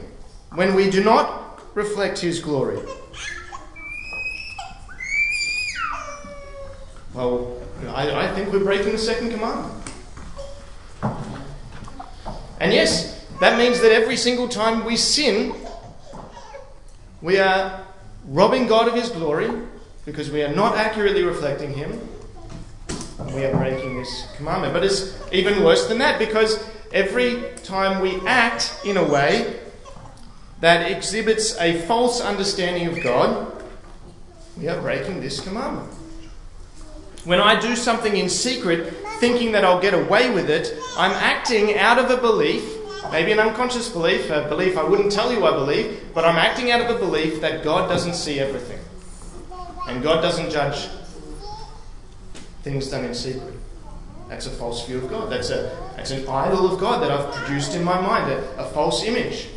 when 0.54 0.76
we 0.76 0.90
do 0.90 1.04
not 1.04 1.60
reflect 1.76 2.20
His 2.20 2.40
glory. 2.40 2.80
Well, 7.14 7.58
I, 7.88 8.28
I 8.28 8.36
think 8.36 8.54
we're 8.54 8.64
breaking 8.64 8.92
the 8.92 8.98
second 8.98 9.32
commandment. 9.32 9.74
And 12.60 12.74
yes, 12.74 13.26
that 13.40 13.58
means 13.58 13.80
that 13.80 13.92
every 13.92 14.18
single 14.18 14.50
time 14.50 14.84
we 14.86 14.98
sin, 14.98 15.56
we 17.22 17.40
are 17.40 17.86
robbing 18.26 18.68
God 18.68 18.88
of 18.88 18.96
His 18.96 19.10
glory 19.10 19.50
because 20.06 20.32
we 20.32 20.44
are 20.44 20.54
not 20.54 20.76
accurately 20.76 21.24
reflecting 21.24 21.74
Him. 21.74 22.00
We 23.34 23.46
are 23.46 23.56
breaking 23.56 23.98
this 23.98 24.28
commandment. 24.38 24.74
But 24.74 24.84
it's 24.84 25.18
even 25.32 25.64
worse 25.64 25.88
than 25.88 25.98
that 26.00 26.18
because 26.20 26.64
every 26.94 27.44
time 27.64 28.02
we 28.02 28.20
act 28.26 28.80
in 28.86 28.98
a 28.98 29.04
way 29.04 29.60
that 30.62 30.92
exhibits 30.92 31.58
a 31.60 31.82
false 31.82 32.22
understanding 32.22 32.88
of 32.88 33.04
God, 33.04 33.54
we 34.58 34.68
are 34.68 34.82
breaking 34.82 35.22
this 35.22 35.40
commandment. 35.40 35.90
When 37.26 37.40
I 37.40 37.60
do 37.60 37.76
something 37.76 38.16
in 38.16 38.30
secret, 38.30 38.94
thinking 39.20 39.52
that 39.52 39.64
I'll 39.64 39.82
get 39.82 39.94
away 39.94 40.34
with 40.34 40.50
it, 40.50 40.74
I'm 40.98 41.12
acting 41.12 41.78
out 41.78 42.00
of 42.00 42.10
a 42.10 42.18
belief, 42.18 42.64
maybe 43.12 43.32
an 43.32 43.40
unconscious 43.40 43.90
belief, 43.90 44.30
a 44.30 44.48
belief 44.48 44.78
I 44.78 44.84
wouldn't 44.84 45.12
tell 45.12 45.32
you 45.32 45.46
I 45.46 45.52
believe, 45.52 46.10
but 46.14 46.26
I'm 46.26 46.38
acting 46.38 46.72
out 46.72 46.82
of 46.82 46.96
a 46.96 47.00
belief 47.00 47.42
that 47.42 47.64
God 47.64 47.88
doesn't 47.88 48.16
see 48.16 48.40
everything. 48.40 48.80
And 49.88 50.04
God 50.04 50.22
doesn't 50.22 50.52
judge 50.52 50.88
things 52.62 52.88
done 52.90 53.06
in 53.06 53.16
secret. 53.16 53.56
That's 54.28 54.46
a 54.46 54.52
false 54.52 54.86
view 54.86 55.00
of 55.00 55.10
God. 55.10 55.32
That's, 55.32 55.50
a, 55.50 55.76
that's 55.96 56.12
an 56.12 56.28
idol 56.28 56.72
of 56.72 56.80
God 56.80 57.02
that 57.02 57.10
I've 57.10 57.34
produced 57.34 57.74
in 57.74 57.84
my 57.84 58.00
mind, 58.00 58.32
a, 58.32 58.58
a 58.58 58.70
false 58.70 59.04
image. 59.04 59.48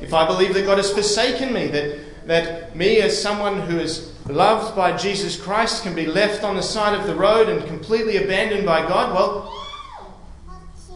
If 0.00 0.14
I 0.14 0.26
believe 0.26 0.54
that 0.54 0.66
God 0.66 0.78
has 0.78 0.92
forsaken 0.92 1.52
me, 1.52 1.66
that, 1.68 2.26
that 2.26 2.76
me 2.76 3.00
as 3.00 3.20
someone 3.20 3.60
who 3.62 3.78
is 3.78 4.12
loved 4.26 4.76
by 4.76 4.96
Jesus 4.96 5.40
Christ 5.40 5.82
can 5.82 5.94
be 5.94 6.06
left 6.06 6.44
on 6.44 6.54
the 6.54 6.62
side 6.62 6.98
of 6.98 7.06
the 7.06 7.14
road 7.14 7.48
and 7.48 7.66
completely 7.66 8.18
abandoned 8.18 8.66
by 8.66 8.86
God, 8.86 9.12
well, 9.12 9.63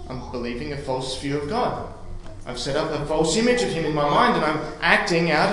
I'm 0.08 0.30
believing 0.30 0.72
a 0.72 0.76
false 0.76 1.20
view 1.20 1.38
of 1.38 1.48
God. 1.48 1.92
I've 2.46 2.58
set 2.58 2.76
up 2.76 2.90
a 2.90 3.04
false 3.04 3.36
image 3.36 3.62
of 3.62 3.68
Him 3.68 3.84
in 3.84 3.94
my 3.94 4.08
mind 4.08 4.36
and 4.36 4.44
I'm 4.44 4.60
acting 4.80 5.30
out 5.30 5.52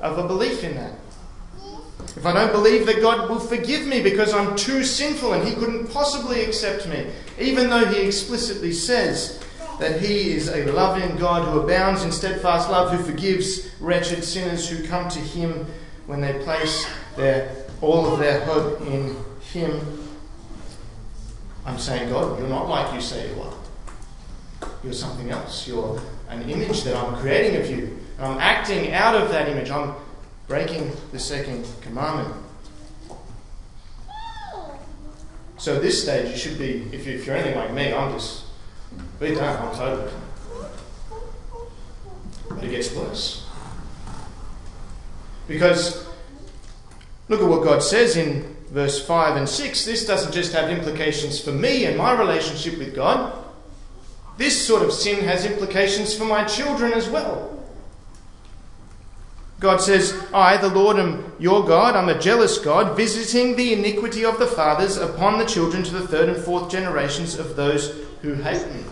of 0.00 0.18
a 0.18 0.26
belief 0.26 0.64
in 0.64 0.74
that. 0.74 0.92
If 2.16 2.26
I 2.26 2.32
don't 2.32 2.52
believe 2.52 2.84
that 2.86 3.00
God 3.00 3.30
will 3.30 3.38
forgive 3.38 3.86
me 3.86 4.02
because 4.02 4.34
I'm 4.34 4.56
too 4.56 4.82
sinful 4.82 5.32
and 5.32 5.46
He 5.46 5.54
couldn't 5.54 5.92
possibly 5.92 6.44
accept 6.44 6.88
me, 6.88 7.06
even 7.38 7.70
though 7.70 7.86
He 7.86 8.02
explicitly 8.02 8.72
says 8.72 9.42
that 9.78 10.00
He 10.00 10.32
is 10.32 10.48
a 10.48 10.64
loving 10.72 11.16
God 11.16 11.46
who 11.48 11.60
abounds 11.60 12.02
in 12.02 12.10
steadfast 12.10 12.68
love, 12.68 12.92
who 12.92 13.02
forgives 13.04 13.70
wretched 13.80 14.24
sinners 14.24 14.68
who 14.68 14.86
come 14.86 15.08
to 15.10 15.20
Him 15.20 15.66
when 16.06 16.20
they 16.20 16.42
place 16.44 16.86
their, 17.16 17.54
all 17.80 18.12
of 18.12 18.18
their 18.18 18.40
hope 18.44 18.80
in 18.82 19.16
Him. 19.52 19.80
I'm 21.64 21.78
saying, 21.78 22.10
God, 22.10 22.38
you're 22.40 22.48
not 22.48 22.68
like 22.68 22.92
you 22.92 23.00
say 23.00 23.32
you 23.32 23.40
are. 23.40 23.61
You're 24.84 24.92
something 24.92 25.30
else. 25.30 25.66
You're 25.66 26.00
an 26.28 26.48
image 26.48 26.82
that 26.84 26.96
I'm 26.96 27.16
creating 27.16 27.60
of 27.60 27.70
you. 27.70 27.98
I'm 28.18 28.38
acting 28.38 28.92
out 28.92 29.14
of 29.14 29.30
that 29.30 29.48
image. 29.48 29.70
I'm 29.70 29.94
breaking 30.48 30.92
the 31.12 31.18
second 31.18 31.66
commandment. 31.80 32.34
So 35.58 35.76
at 35.76 35.82
this 35.82 36.02
stage, 36.02 36.30
you 36.30 36.36
should 36.36 36.58
be, 36.58 36.88
if, 36.92 37.06
you, 37.06 37.14
if 37.14 37.26
you're 37.26 37.36
anything 37.36 37.56
like 37.56 37.72
me, 37.72 37.94
I'm 37.94 38.12
just, 38.12 38.44
be 39.20 39.34
done, 39.34 39.62
I'm 39.62 39.74
total. 39.76 40.10
But 42.48 42.64
it 42.64 42.70
gets 42.70 42.92
worse. 42.94 43.46
Because 45.46 46.06
look 47.28 47.40
at 47.40 47.48
what 47.48 47.62
God 47.62 47.82
says 47.82 48.16
in 48.16 48.56
verse 48.70 49.04
5 49.06 49.36
and 49.36 49.48
6. 49.48 49.84
This 49.84 50.06
doesn't 50.06 50.32
just 50.32 50.52
have 50.52 50.70
implications 50.70 51.40
for 51.40 51.52
me 51.52 51.84
and 51.84 51.96
my 51.96 52.12
relationship 52.12 52.78
with 52.78 52.94
God. 52.94 53.32
This 54.42 54.66
sort 54.66 54.82
of 54.82 54.92
sin 54.92 55.22
has 55.22 55.46
implications 55.46 56.16
for 56.16 56.24
my 56.24 56.42
children 56.42 56.92
as 56.92 57.08
well. 57.08 57.64
God 59.60 59.80
says, 59.80 60.20
I, 60.34 60.56
the 60.56 60.68
Lord, 60.68 60.96
am 60.96 61.32
your 61.38 61.64
God. 61.64 61.94
I'm 61.94 62.08
a 62.08 62.18
jealous 62.18 62.58
God, 62.58 62.96
visiting 62.96 63.54
the 63.54 63.72
iniquity 63.72 64.24
of 64.24 64.40
the 64.40 64.48
fathers 64.48 64.96
upon 64.96 65.38
the 65.38 65.44
children 65.44 65.84
to 65.84 65.92
the 65.92 66.08
third 66.08 66.28
and 66.28 66.44
fourth 66.44 66.68
generations 66.68 67.38
of 67.38 67.54
those 67.54 67.96
who 68.22 68.34
hate 68.34 68.66
me. 68.74 68.82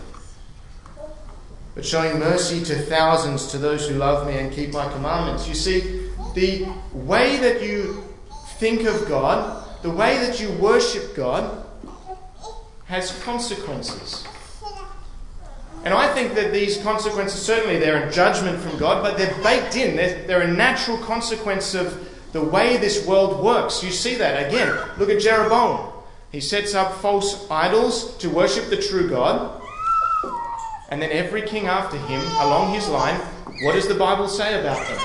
But 1.75 1.85
showing 1.85 2.17
mercy 2.17 2.63
to 2.63 2.75
thousands 2.83 3.47
to 3.47 3.57
those 3.57 3.89
who 3.89 3.95
love 3.95 4.25
me 4.25 4.37
and 4.37 4.53
keep 4.53 4.71
my 4.71 4.89
commandments. 4.93 5.49
You 5.49 5.55
see, 5.55 6.07
the 6.33 6.65
way 6.93 7.35
that 7.39 7.61
you 7.61 8.01
think 8.55 8.83
of 8.83 9.05
God, 9.09 9.67
the 9.81 9.91
way 9.91 10.17
that 10.19 10.39
you 10.39 10.49
worship 10.53 11.13
God, 11.13 11.65
has 12.85 13.21
consequences. 13.23 14.25
And 15.83 15.93
I 15.93 16.13
think 16.13 16.35
that 16.35 16.53
these 16.53 16.77
consequences, 16.77 17.41
certainly 17.41 17.79
they're 17.79 18.07
a 18.07 18.11
judgment 18.11 18.59
from 18.59 18.77
God, 18.77 19.01
but 19.01 19.17
they're 19.17 19.35
baked 19.41 19.75
in. 19.75 19.95
They're, 19.95 20.25
they're 20.27 20.41
a 20.41 20.51
natural 20.51 20.97
consequence 20.97 21.73
of 21.73 22.07
the 22.33 22.41
way 22.41 22.77
this 22.77 23.05
world 23.05 23.43
works. 23.43 23.83
You 23.83 23.89
see 23.91 24.15
that 24.15 24.47
again. 24.47 24.77
Look 24.97 25.09
at 25.09 25.19
Jeroboam. 25.19 25.91
He 26.31 26.39
sets 26.39 26.75
up 26.75 26.93
false 26.95 27.49
idols 27.49 28.15
to 28.17 28.29
worship 28.29 28.69
the 28.69 28.77
true 28.77 29.09
God. 29.09 29.61
And 30.89 31.01
then 31.01 31.11
every 31.11 31.41
king 31.41 31.67
after 31.67 31.97
him, 31.97 32.21
along 32.39 32.73
his 32.73 32.87
line, 32.87 33.19
what 33.63 33.73
does 33.73 33.87
the 33.87 33.95
Bible 33.95 34.27
say 34.27 34.59
about 34.59 34.85
them? 34.87 34.99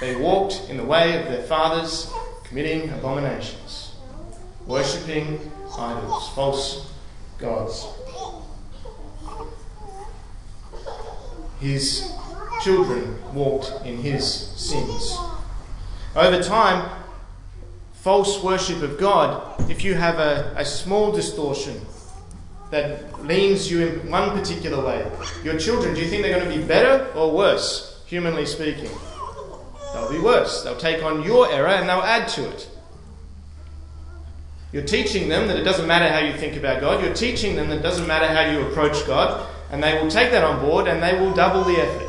They 0.00 0.16
walked 0.16 0.68
in 0.70 0.76
the 0.76 0.84
way 0.84 1.20
of 1.20 1.30
their 1.30 1.42
fathers, 1.42 2.10
committing 2.44 2.90
abominations, 2.90 3.94
worshipping 4.66 5.38
idols, 5.76 6.28
false 6.30 6.92
gods. 7.38 7.86
His 11.60 12.12
children 12.62 13.18
walked 13.34 13.72
in 13.84 13.98
his 13.98 14.26
sins. 14.26 15.16
Over 16.16 16.42
time, 16.42 16.90
false 17.92 18.42
worship 18.42 18.82
of 18.82 18.98
God, 18.98 19.70
if 19.70 19.84
you 19.84 19.94
have 19.94 20.18
a, 20.18 20.52
a 20.56 20.64
small 20.64 21.12
distortion 21.12 21.80
that 22.70 23.24
leans 23.24 23.70
you 23.70 23.86
in 23.86 24.10
one 24.10 24.30
particular 24.30 24.84
way, 24.84 25.10
your 25.44 25.58
children, 25.58 25.94
do 25.94 26.00
you 26.00 26.08
think 26.08 26.22
they're 26.22 26.38
going 26.38 26.50
to 26.50 26.58
be 26.58 26.64
better 26.66 27.06
or 27.14 27.30
worse, 27.30 28.02
humanly 28.06 28.46
speaking? 28.46 28.90
They'll 29.92 30.10
be 30.10 30.18
worse. 30.18 30.62
They'll 30.62 30.76
take 30.76 31.02
on 31.02 31.22
your 31.22 31.50
error 31.50 31.68
and 31.68 31.88
they'll 31.88 32.00
add 32.02 32.28
to 32.28 32.48
it. 32.48 32.68
You're 34.72 34.84
teaching 34.84 35.28
them 35.28 35.48
that 35.48 35.56
it 35.56 35.64
doesn't 35.64 35.86
matter 35.86 36.08
how 36.08 36.20
you 36.20 36.36
think 36.36 36.56
about 36.56 36.80
God. 36.80 37.02
You're 37.04 37.14
teaching 37.14 37.56
them 37.56 37.68
that 37.70 37.78
it 37.78 37.82
doesn't 37.82 38.06
matter 38.06 38.28
how 38.28 38.50
you 38.52 38.66
approach 38.68 39.04
God. 39.06 39.48
And 39.70 39.82
they 39.82 40.00
will 40.00 40.10
take 40.10 40.30
that 40.32 40.44
on 40.44 40.60
board 40.60 40.88
and 40.88 41.02
they 41.02 41.18
will 41.18 41.32
double 41.32 41.64
the 41.64 41.76
effort. 41.76 42.08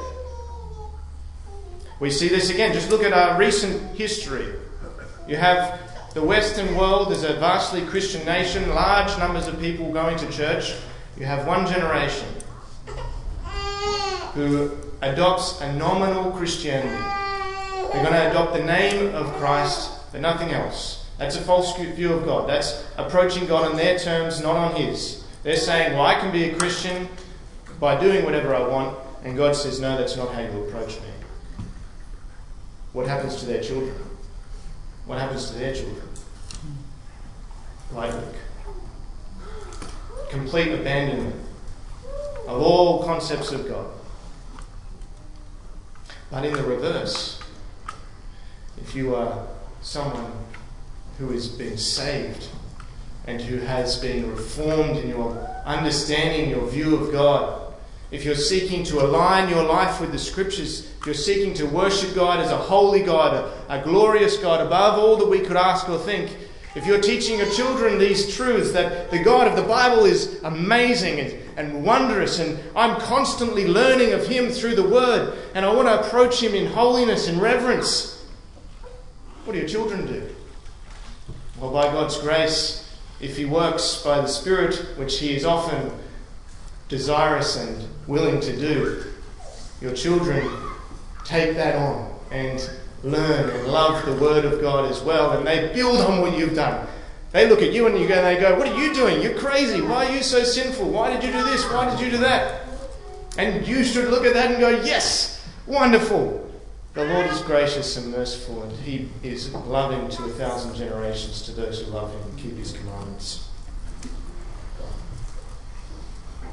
We 2.00 2.10
see 2.10 2.28
this 2.28 2.50
again. 2.50 2.74
Just 2.74 2.89
look 2.89 3.04
at 3.04 3.13
our 3.13 3.38
recent 3.38 3.95
history. 3.95 4.47
You 5.28 5.38
have 5.38 5.80
the 6.15 6.24
Western 6.24 6.76
world 6.76 7.12
as 7.12 7.24
a 7.24 7.34
vastly 7.34 7.84
Christian 7.84 8.26
nation, 8.26 8.69
large 8.69 9.15
numbers 9.19 9.47
of 9.47 9.60
people 9.60 9.93
going 9.93 10.17
to 10.17 10.30
church. 10.32 10.74
You 11.17 11.26
have 11.26 11.45
one 11.45 11.67
generation 11.67 12.28
who 14.34 14.71
adopts 15.02 15.62
a 15.62 15.71
nominal 15.74 16.32
Christianity. 16.32 17.04
They're 17.93 18.04
going 18.04 18.13
to 18.13 18.32
adopt 18.32 18.54
the 18.54 18.63
name 18.63 19.13
of 19.13 19.28
Christ, 19.34 19.91
but 20.12 20.21
nothing 20.21 20.52
else. 20.52 21.06
That's 21.17 21.36
a 21.36 21.41
false 21.41 21.78
view 21.78 22.13
of 22.13 22.26
God. 22.26 22.50
That's 22.50 22.84
approaching 22.97 23.45
God 23.45 23.69
on 23.69 23.78
their 23.78 24.00
terms, 24.00 24.41
not 24.41 24.56
on 24.56 24.76
His. 24.76 25.24
They're 25.43 25.56
saying, 25.56 25.93
Well, 25.93 26.06
I 26.06 26.15
can 26.15 26.32
be 26.32 26.45
a 26.45 26.56
Christian 26.56 27.08
by 27.82 28.00
doing 28.00 28.24
whatever 28.24 28.56
I 28.56 28.65
want, 28.65 28.96
and 29.24 29.36
God 29.36 29.56
says, 29.56 29.82
No, 29.82 29.98
that's 29.98 30.15
not 30.15 30.32
how 30.32 30.41
you 30.41 30.65
approach 30.65 31.02
me. 31.02 31.65
What 32.94 33.08
happens 33.08 33.38
to 33.38 33.46
their 33.48 33.62
children? 33.62 33.96
What 35.08 35.17
happens 35.17 35.50
to 35.50 35.58
their 35.58 35.74
children? 35.74 36.08
Right 37.91 38.13
Complete 40.30 40.72
abandonment 40.72 41.36
of 42.48 42.62
all 42.62 43.04
concepts 43.04 43.52
of 43.52 43.67
God. 43.67 43.88
But 46.30 46.46
in 46.46 46.54
the 46.54 46.63
reverse, 46.63 47.41
if 48.78 48.94
you 48.94 49.15
are 49.15 49.48
someone 49.82 50.32
who 51.17 51.32
has 51.32 51.48
been 51.48 51.78
saved 51.78 52.48
and 53.26 53.41
who 53.41 53.58
has 53.58 53.98
been 54.00 54.30
reformed 54.30 54.98
in 55.00 55.10
your 55.10 55.36
understanding, 55.65 56.52
your 56.52 56.67
view 56.67 56.96
of 56.96 57.12
God, 57.12 57.61
if 58.12 58.26
you're 58.26 58.36
seeking 58.36 58.84
to 58.84 59.00
align 59.00 59.50
your 59.50 59.63
life 59.63 60.02
with 60.02 60.12
the 60.12 60.19
scriptures, 60.19 60.91
if 61.00 61.06
you're 61.06 61.15
seeking 61.15 61.54
to 61.56 61.65
worship 61.65 62.13
God 62.13 62.41
as 62.41 62.52
a 62.52 62.58
holy 62.58 63.02
God, 63.02 63.34
a, 63.34 63.80
a, 63.80 63.82
glorious 63.82 64.38
God 64.38 64.60
above 64.60 65.00
all 65.00 65.15
that 65.15 65.30
we 65.30 65.39
could 65.39 65.56
ask 65.56 65.88
or 65.88 65.97
think, 65.97 66.36
if 66.76 66.86
you're 66.86 67.02
teaching 67.02 67.38
your 67.38 67.50
children 67.50 67.97
these 67.97 68.36
truths 68.36 68.74
that 68.74 69.12
the 69.12 69.24
God 69.24 69.47
of 69.47 69.56
the 69.56 69.63
Bible 69.63 70.06
is 70.06 70.41
amazing 70.43 71.19
and, 71.19 71.36
and 71.58 71.86
wondrous, 71.86 72.39
and 72.39 72.60
I'm 72.76 73.00
constantly 73.00 73.65
learning 73.67 74.12
of 74.12 74.28
Him 74.28 74.50
through 74.50 74.76
the 74.76 74.88
Word, 74.88 75.38
and 75.56 75.65
I 75.65 75.74
want 75.74 75.88
to 75.88 76.06
approach 76.06 76.43
Him 76.43 76.54
in 76.54 76.67
holiness 76.67 77.30
and 77.30 77.41
reverence, 77.41 78.26
what 79.45 79.54
do 79.54 79.60
your 79.60 79.67
children 79.67 80.06
do? 80.06 80.30
Well, 81.60 81.71
by 81.71 81.91
God's 81.91 82.17
grace, 82.17 82.93
if 83.21 83.38
He 83.38 83.45
works 83.45 84.02
by 84.04 84.19
the 84.19 84.28
Spirit, 84.28 84.76
which 84.97 85.19
He 85.19 85.34
is 85.36 85.45
often 85.45 85.91
desirous 86.91 87.56
and 87.56 87.88
willing 88.06 88.41
to 88.41 88.56
do, 88.56 89.06
your 89.80 89.93
children 89.93 90.45
take 91.23 91.56
that 91.56 91.75
on 91.77 92.13
and 92.32 92.69
learn 93.01 93.49
and 93.49 93.67
love 93.67 94.06
the 94.06 94.13
Word 94.21 94.43
of 94.43 94.60
God 94.60 94.91
as 94.91 95.01
well, 95.01 95.32
and 95.32 95.47
they 95.47 95.71
build 95.73 96.01
on 96.01 96.19
what 96.19 96.38
you've 96.38 96.54
done. 96.54 96.86
They 97.32 97.49
look 97.49 97.62
at 97.62 97.71
you 97.71 97.88
and 97.88 97.97
you 97.97 98.10
go, 98.10 98.21
they 98.21 98.38
go, 98.38 98.60
What 98.60 98.67
are 98.67 98.77
you 98.77 98.93
doing? 98.93 99.21
You're 99.21 99.39
crazy. 99.39 99.82
Why 99.82 100.06
are 100.06 100.12
you 100.13 100.21
so 100.21 100.43
sinful? 100.43 100.89
Why 100.89 101.10
did 101.13 101.23
you 101.23 101.32
do 101.32 101.43
this? 101.45 101.63
Why 101.71 101.89
did 101.89 102.01
you 102.01 102.12
do 102.12 102.17
that? 102.17 102.63
And 103.38 103.65
you 103.65 103.86
should 103.86 104.10
look 104.10 104.25
at 104.25 104.34
that 104.34 104.51
and 104.51 104.60
go, 104.60 104.69
Yes, 104.84 105.47
wonderful. 105.65 106.39
The 106.93 107.06
Lord 107.06 107.27
is 107.27 107.41
gracious 107.43 107.95
and 107.95 108.12
merciful, 108.12 108.63
and 108.63 108.77
He 108.82 109.08
is 109.23 109.54
loving 109.54 110.10
to 110.10 110.25
a 110.25 110.30
thousand 110.32 110.75
generations 110.75 111.41
to 111.43 111.54
those 111.54 111.82
who 111.82 111.89
love 111.91 112.12
Him 112.12 112.21
and 112.30 112.38
keep 112.38 112.58
His 112.58 112.73
commandments. 112.73 113.47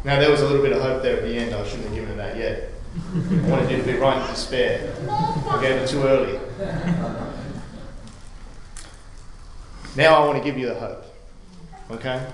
Now, 0.04 0.18
there 0.20 0.30
was 0.30 0.40
a 0.40 0.46
little 0.46 0.62
bit 0.62 0.72
of 0.72 0.80
hope 0.80 1.02
there 1.02 1.16
at 1.16 1.22
the 1.22 1.34
end. 1.34 1.54
I 1.54 1.64
shouldn't 1.64 1.86
have 1.86 1.94
given 1.94 2.10
it 2.10 2.16
that 2.16 2.36
yet. 2.36 2.70
I 2.96 3.48
wanted 3.48 3.70
you 3.70 3.76
to 3.78 3.82
be 3.82 3.94
right 3.94 4.20
in 4.20 4.26
despair. 4.28 4.92
I 5.08 5.60
gave 5.60 5.82
it 5.82 5.88
too 5.88 6.02
early. 6.02 6.38
Now 9.96 10.14
I 10.14 10.26
want 10.26 10.38
to 10.38 10.44
give 10.44 10.58
you 10.58 10.66
the 10.66 10.74
hope. 10.74 11.04
Okay? 11.90 12.24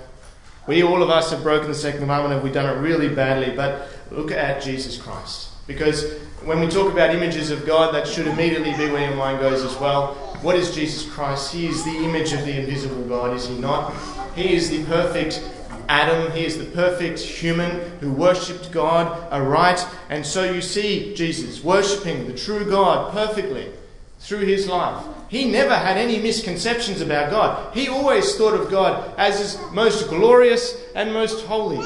We, 0.67 0.83
all 0.83 1.03
of 1.03 1.11
us, 1.11 1.31
have 1.31 1.43
broken 1.43 1.69
the 1.69 1.75
second 1.75 2.01
commandment 2.01 2.35
and 2.35 2.43
we've 2.43 2.53
done 2.53 2.75
it 2.75 2.81
really 2.81 3.09
badly, 3.09 3.55
but 3.55 3.89
look 4.11 4.31
at 4.31 4.63
Jesus 4.63 4.97
Christ. 4.97 5.51
Because 5.67 6.19
when 6.45 6.61
we 6.61 6.69
talk 6.69 6.93
about 6.93 7.15
images 7.15 7.51
of 7.51 7.65
God, 7.67 7.95
that 7.95 8.07
should 8.07 8.27
immediately 8.27 8.73
be 8.73 8.91
where 8.91 9.09
your 9.09 9.17
mind 9.17 9.41
goes 9.41 9.63
as 9.63 9.79
well. 9.79 10.15
What 10.43 10.57
is 10.57 10.75
Jesus 10.75 11.11
Christ? 11.11 11.53
He 11.53 11.67
is 11.67 11.85
the 11.85 11.97
image 11.97 12.33
of 12.33 12.45
the 12.45 12.59
invisible 12.59 13.03
God, 13.05 13.35
is 13.35 13.49
he 13.49 13.59
not? 13.59 13.95
He 14.35 14.55
is 14.55 14.69
the 14.69 14.85
perfect 14.85 15.43
Adam, 15.89 16.33
he 16.33 16.45
is 16.45 16.59
the 16.59 16.65
perfect 16.65 17.21
human 17.21 17.71
who 18.01 18.13
worshipped 18.13 18.73
God 18.73 19.33
aright. 19.33 19.87
And 20.09 20.25
so 20.25 20.45
you 20.51 20.61
see 20.61 21.15
Jesus 21.15 21.63
worshipping 21.63 22.27
the 22.27 22.37
true 22.37 22.69
God 22.69 23.13
perfectly 23.13 23.71
through 24.21 24.47
his 24.47 24.67
life. 24.67 25.05
He 25.29 25.51
never 25.51 25.77
had 25.77 25.99
any 25.99 26.19
misconceptions 26.19 27.01
about 27.01 27.31
God. 27.31 27.75
He 27.75 27.89
always 27.89 28.37
thought 28.37 28.55
of 28.55 28.71
God 28.71 29.15
as 29.19 29.39
his 29.39 29.59
most 29.73 30.09
glorious 30.09 30.81
and 30.95 31.13
most 31.13 31.45
holy. 31.47 31.85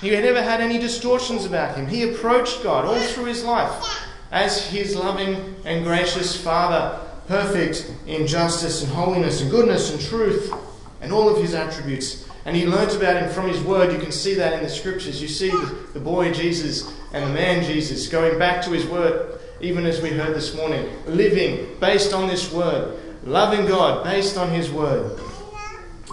He 0.00 0.10
never 0.10 0.42
had 0.42 0.60
any 0.60 0.78
distortions 0.78 1.44
about 1.44 1.76
him. 1.76 1.86
He 1.86 2.10
approached 2.10 2.62
God 2.62 2.84
all 2.84 3.00
through 3.00 3.26
his 3.26 3.44
life 3.44 4.04
as 4.30 4.66
his 4.66 4.94
loving 4.94 5.56
and 5.64 5.84
gracious 5.84 6.38
Father, 6.38 7.00
perfect 7.26 7.90
in 8.06 8.26
justice 8.26 8.82
and 8.82 8.92
holiness 8.92 9.40
and 9.40 9.50
goodness 9.50 9.90
and 9.90 10.00
truth 10.00 10.52
and 11.00 11.12
all 11.12 11.28
of 11.28 11.40
his 11.40 11.54
attributes 11.54 12.27
and 12.48 12.56
he 12.56 12.66
learns 12.66 12.94
about 12.94 13.22
him 13.22 13.28
from 13.28 13.46
his 13.46 13.60
word. 13.60 13.92
You 13.92 13.98
can 13.98 14.10
see 14.10 14.32
that 14.36 14.54
in 14.54 14.62
the 14.62 14.70
scriptures. 14.70 15.20
You 15.20 15.28
see 15.28 15.50
the, 15.92 16.00
boy 16.00 16.32
Jesus 16.32 16.90
and 17.12 17.28
the 17.28 17.34
man 17.34 17.62
Jesus 17.62 18.08
going 18.08 18.38
back 18.38 18.64
to 18.64 18.70
his 18.70 18.86
word, 18.86 19.38
even 19.60 19.84
as 19.84 20.00
we 20.00 20.08
heard 20.08 20.34
this 20.34 20.56
morning, 20.56 20.88
living 21.06 21.76
based 21.78 22.14
on 22.14 22.26
this 22.26 22.50
word, 22.50 22.98
loving 23.22 23.66
God 23.66 24.02
based 24.02 24.38
on 24.38 24.48
his 24.48 24.70
word 24.70 25.20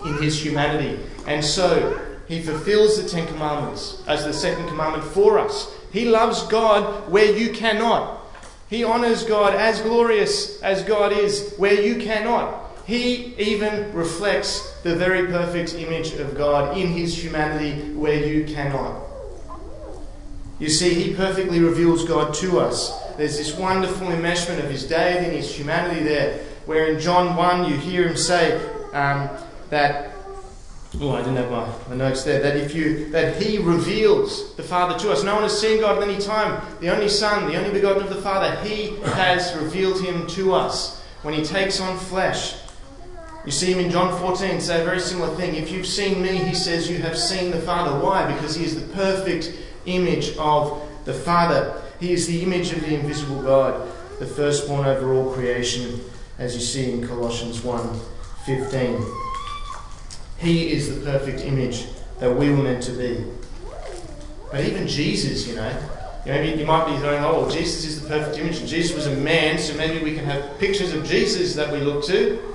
in 0.05 0.21
his 0.21 0.43
humanity. 0.43 1.01
And 1.25 1.41
so 1.41 2.05
he 2.27 2.41
fulfills 2.41 3.01
the 3.01 3.07
Ten 3.07 3.25
Commandments 3.27 4.03
as 4.05 4.25
the 4.25 4.33
second 4.33 4.67
commandment 4.67 5.05
for 5.05 5.39
us. 5.39 5.73
He 5.93 6.03
loves 6.03 6.45
God 6.47 7.09
where 7.09 7.33
you 7.33 7.53
cannot. 7.53 8.19
He 8.69 8.83
honors 8.83 9.23
God 9.23 9.55
as 9.55 9.79
glorious 9.79 10.61
as 10.61 10.83
God 10.83 11.13
is 11.13 11.53
where 11.55 11.79
you 11.79 11.95
cannot. 11.95 12.64
He 12.85 13.33
even 13.37 13.91
reflects 13.93 14.79
the 14.83 14.95
very 14.95 15.27
perfect 15.27 15.73
image 15.73 16.13
of 16.13 16.37
God 16.37 16.77
in 16.77 16.89
his 16.89 17.21
humanity 17.21 17.93
where 17.93 18.23
you 18.23 18.45
cannot. 18.45 19.01
You 20.59 20.69
see, 20.69 20.93
he 20.93 21.15
perfectly 21.15 21.59
reveals 21.59 22.05
God 22.05 22.33
to 22.35 22.59
us. 22.59 22.93
There's 23.17 23.37
this 23.37 23.57
wonderful 23.57 24.07
enmeshment 24.07 24.63
of 24.63 24.69
his 24.69 24.87
deity 24.87 25.25
and 25.25 25.35
his 25.35 25.53
humanity 25.53 26.03
there, 26.03 26.39
where 26.65 26.87
in 26.87 26.99
John 26.99 27.35
1 27.35 27.69
you 27.69 27.77
hear 27.77 28.07
him 28.07 28.15
say 28.15 28.61
um, 28.93 29.29
that 29.69 30.15
Oh, 31.01 31.11
I 31.11 31.17
didn't 31.17 31.35
have 31.35 31.51
my, 31.51 31.67
my 31.89 31.95
notes 31.95 32.23
there. 32.23 32.41
That 32.41 32.55
if 32.55 32.73
you 32.73 33.09
that 33.09 33.41
He 33.41 33.57
reveals 33.57 34.55
the 34.55 34.63
Father 34.63 34.97
to 34.99 35.11
us. 35.11 35.25
No 35.25 35.33
one 35.33 35.43
has 35.43 35.59
seen 35.59 35.81
God 35.81 36.01
at 36.01 36.07
any 36.07 36.21
time. 36.21 36.65
The 36.79 36.89
only 36.89 37.09
Son, 37.09 37.49
the 37.49 37.57
only 37.57 37.71
begotten 37.71 38.03
of 38.03 38.09
the 38.09 38.21
Father, 38.21 38.55
He 38.63 38.95
has 39.03 39.53
revealed 39.57 40.01
Him 40.01 40.25
to 40.27 40.53
us 40.53 41.01
when 41.21 41.33
He 41.33 41.43
takes 41.43 41.81
on 41.81 41.97
flesh. 41.97 42.55
You 43.45 43.51
see 43.51 43.71
Him 43.71 43.79
in 43.79 43.91
John 43.91 44.17
14 44.19 44.59
say 44.59 44.81
a 44.81 44.83
very 44.83 44.99
similar 44.99 45.33
thing. 45.35 45.55
If 45.55 45.71
you've 45.71 45.85
seen 45.85 46.21
me, 46.21 46.35
He 46.37 46.55
says, 46.55 46.89
you 46.89 46.97
have 46.97 47.17
seen 47.17 47.51
the 47.51 47.59
Father. 47.59 47.97
Why? 48.03 48.31
Because 48.33 48.55
He 48.55 48.65
is 48.65 48.75
the 48.75 48.93
perfect 48.93 49.53
image 49.85 50.35
of 50.37 50.81
the 51.05 51.13
Father. 51.13 51.81
He 51.99 52.11
is 52.11 52.25
the 52.27 52.41
image 52.41 52.71
of 52.71 52.81
the 52.81 52.95
invisible 52.95 53.41
God, 53.43 53.87
the 54.19 54.25
firstborn 54.25 54.85
over 54.85 55.13
all 55.13 55.31
creation, 55.31 56.01
as 56.39 56.55
you 56.55 56.61
see 56.61 56.91
in 56.91 57.07
Colossians 57.07 57.63
1 57.63 57.99
15. 58.45 59.03
He 60.37 60.71
is 60.71 60.99
the 60.99 61.09
perfect 61.09 61.41
image 61.41 61.85
that 62.19 62.35
we 62.35 62.49
were 62.49 62.63
meant 62.63 62.83
to 62.83 62.91
be. 62.91 63.23
But 64.51 64.61
even 64.61 64.87
Jesus, 64.87 65.47
you 65.47 65.55
know, 65.55 65.71
you, 66.25 66.33
you 66.33 66.65
might 66.65 66.85
be 66.85 66.99
going, 67.01 67.23
oh, 67.23 67.49
Jesus 67.49 67.85
is 67.85 68.01
the 68.01 68.07
perfect 68.07 68.37
image, 68.37 68.59
Jesus 68.67 68.95
was 68.95 69.07
a 69.07 69.15
man, 69.15 69.57
so 69.57 69.75
maybe 69.75 70.03
we 70.03 70.15
can 70.15 70.25
have 70.25 70.59
pictures 70.59 70.93
of 70.93 71.05
Jesus 71.05 71.55
that 71.55 71.71
we 71.71 71.79
look 71.79 72.03
to. 72.05 72.54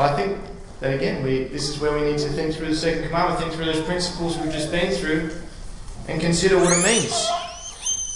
I 0.00 0.16
think 0.16 0.38
that 0.80 0.94
again, 0.94 1.22
we, 1.22 1.44
this 1.44 1.68
is 1.68 1.78
where 1.78 1.92
we 1.92 2.02
need 2.02 2.18
to 2.18 2.28
think 2.28 2.54
through 2.54 2.68
the 2.68 2.76
second 2.76 3.04
commandment, 3.04 3.38
think 3.38 3.52
through 3.52 3.66
those 3.66 3.82
principles 3.84 4.38
we've 4.38 4.52
just 4.52 4.70
been 4.70 4.92
through, 4.92 5.30
and 6.08 6.20
consider 6.20 6.56
what 6.56 6.72
it 6.72 6.82
means. 6.82 7.12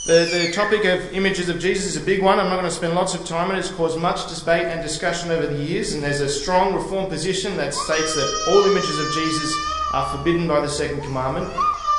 The, 0.07 0.29
the 0.31 0.53
topic 0.53 0.85
of 0.85 1.13
images 1.15 1.49
of 1.49 1.59
Jesus 1.59 1.97
is 1.97 2.03
a 2.03 2.05
big 2.05 2.23
one. 2.23 2.39
I'm 2.39 2.49
not 2.49 2.57
going 2.57 2.65
to 2.65 2.71
spend 2.71 2.95
lots 2.95 3.15
of 3.15 3.25
time 3.25 3.51
on 3.51 3.57
it. 3.57 3.61
It's 3.61 3.71
caused 3.71 3.99
much 3.99 4.27
debate 4.35 4.65
and 4.67 4.83
discussion 4.83 5.31
over 5.31 5.47
the 5.47 5.63
years, 5.63 5.95
and 5.95 6.03
there's 6.03 6.21
a 6.21 6.29
strong 6.29 6.75
reform 6.75 7.09
position 7.09 7.57
that 7.57 7.73
states 7.73 8.15
that 8.15 8.45
all 8.49 8.63
images 8.71 8.99
of 8.99 9.13
Jesus 9.13 9.55
are 9.93 10.17
forbidden 10.17 10.49
by 10.49 10.61
the 10.61 10.69
second 10.69 11.03
commandment. 11.03 11.51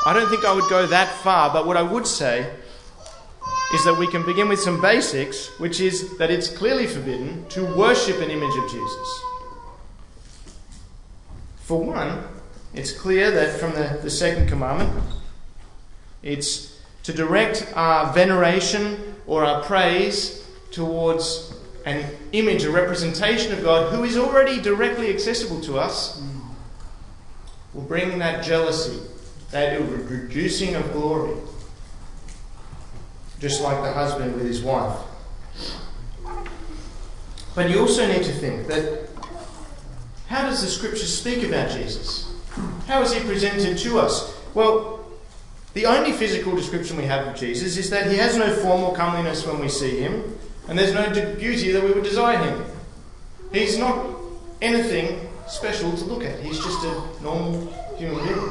I 0.06 0.14
don't 0.14 0.30
think 0.30 0.46
I 0.46 0.54
would 0.54 0.70
go 0.70 0.86
that 0.86 1.10
far, 1.24 1.52
but 1.52 1.66
what 1.66 1.78
I 1.78 1.82
would 1.82 2.06
say 2.06 2.52
is 3.74 3.84
that 3.86 3.96
we 3.98 4.06
can 4.08 4.24
begin 4.26 4.50
with 4.50 4.60
some 4.60 4.80
basics, 4.80 5.48
which 5.60 5.80
is 5.80 6.18
that 6.18 6.30
it's 6.30 6.48
clearly 6.48 6.86
forbidden 6.86 7.48
to 7.50 7.66
worship 7.76 8.22
an 8.22 8.30
image 8.30 8.56
of 8.56 8.70
Jesus. 8.70 9.24
For 11.66 11.84
one, 11.84 12.24
it's 12.76 12.92
clear 12.92 13.32
that 13.32 13.60
from 13.60 13.72
the, 13.72 14.00
the 14.04 14.10
second 14.12 14.48
commandment, 14.48 15.04
it's 16.22 16.80
to 17.02 17.12
direct 17.12 17.74
our 17.76 18.14
veneration 18.14 19.16
or 19.26 19.44
our 19.44 19.64
praise 19.64 20.48
towards 20.70 21.56
an 21.88 22.06
image, 22.34 22.66
a 22.66 22.72
representation 22.72 23.52
of 23.52 23.64
God 23.64 23.92
who 23.92 24.04
is 24.04 24.16
already 24.16 24.62
directly 24.62 25.10
accessible 25.12 25.60
to 25.62 25.80
us, 25.80 26.22
will 27.74 27.82
bring 27.82 28.20
that 28.20 28.44
jealousy, 28.44 29.02
that 29.50 29.82
reducing 30.08 30.76
of 30.76 30.94
glory, 30.94 31.36
just 33.40 33.60
like 33.64 33.82
the 33.82 33.92
husband 33.92 34.36
with 34.36 34.46
his 34.46 34.62
wife. 34.62 35.00
But 37.56 37.72
you 37.72 37.80
also 37.80 38.06
need 38.06 38.24
to 38.24 38.34
think 38.34 38.68
that 38.68 39.15
how 40.28 40.44
does 40.44 40.62
the 40.62 40.68
scripture 40.68 41.06
speak 41.06 41.44
about 41.44 41.72
Jesus? 41.72 42.34
How 42.88 43.02
is 43.02 43.14
he 43.14 43.20
presented 43.22 43.78
to 43.80 44.00
us? 44.00 44.36
Well, 44.54 45.00
the 45.74 45.86
only 45.86 46.14
physical 46.14 46.56
description 46.56 46.98
we 46.98 47.04
have 47.04 47.28
of 47.28 47.36
Jesus 47.36 47.78
is 47.78 47.90
that 47.90 48.10
he 48.10 48.18
has 48.18 48.38
no 48.38 48.54
form 48.56 48.82
or 48.84 48.96
comeliness 48.96 49.46
when 49.46 49.60
we 49.60 49.70
see 49.70 50.00
him, 50.00 50.38
and 50.68 50.80
there's 50.80 50.94
no 50.94 51.10
beauty 51.36 51.72
that 51.72 51.84
we 51.84 51.92
would 51.92 52.04
desire 52.04 52.38
him. 52.38 52.66
He's 53.52 53.78
not 53.78 54.16
anything 54.62 55.30
special 55.48 55.96
to 55.96 56.06
look 56.06 56.24
at, 56.24 56.40
he's 56.40 56.60
just 56.60 56.84
a 56.86 57.04
normal 57.22 57.68
human 57.98 58.24
being. 58.26 58.50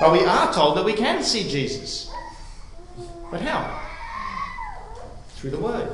But 0.00 0.12
we 0.12 0.24
are 0.24 0.52
told 0.52 0.76
that 0.76 0.84
we 0.84 0.92
can 0.92 1.22
see 1.22 1.48
Jesus. 1.48 2.10
But 3.30 3.40
how? 3.40 3.80
Through 5.36 5.50
the 5.50 5.58
Word. 5.58 5.90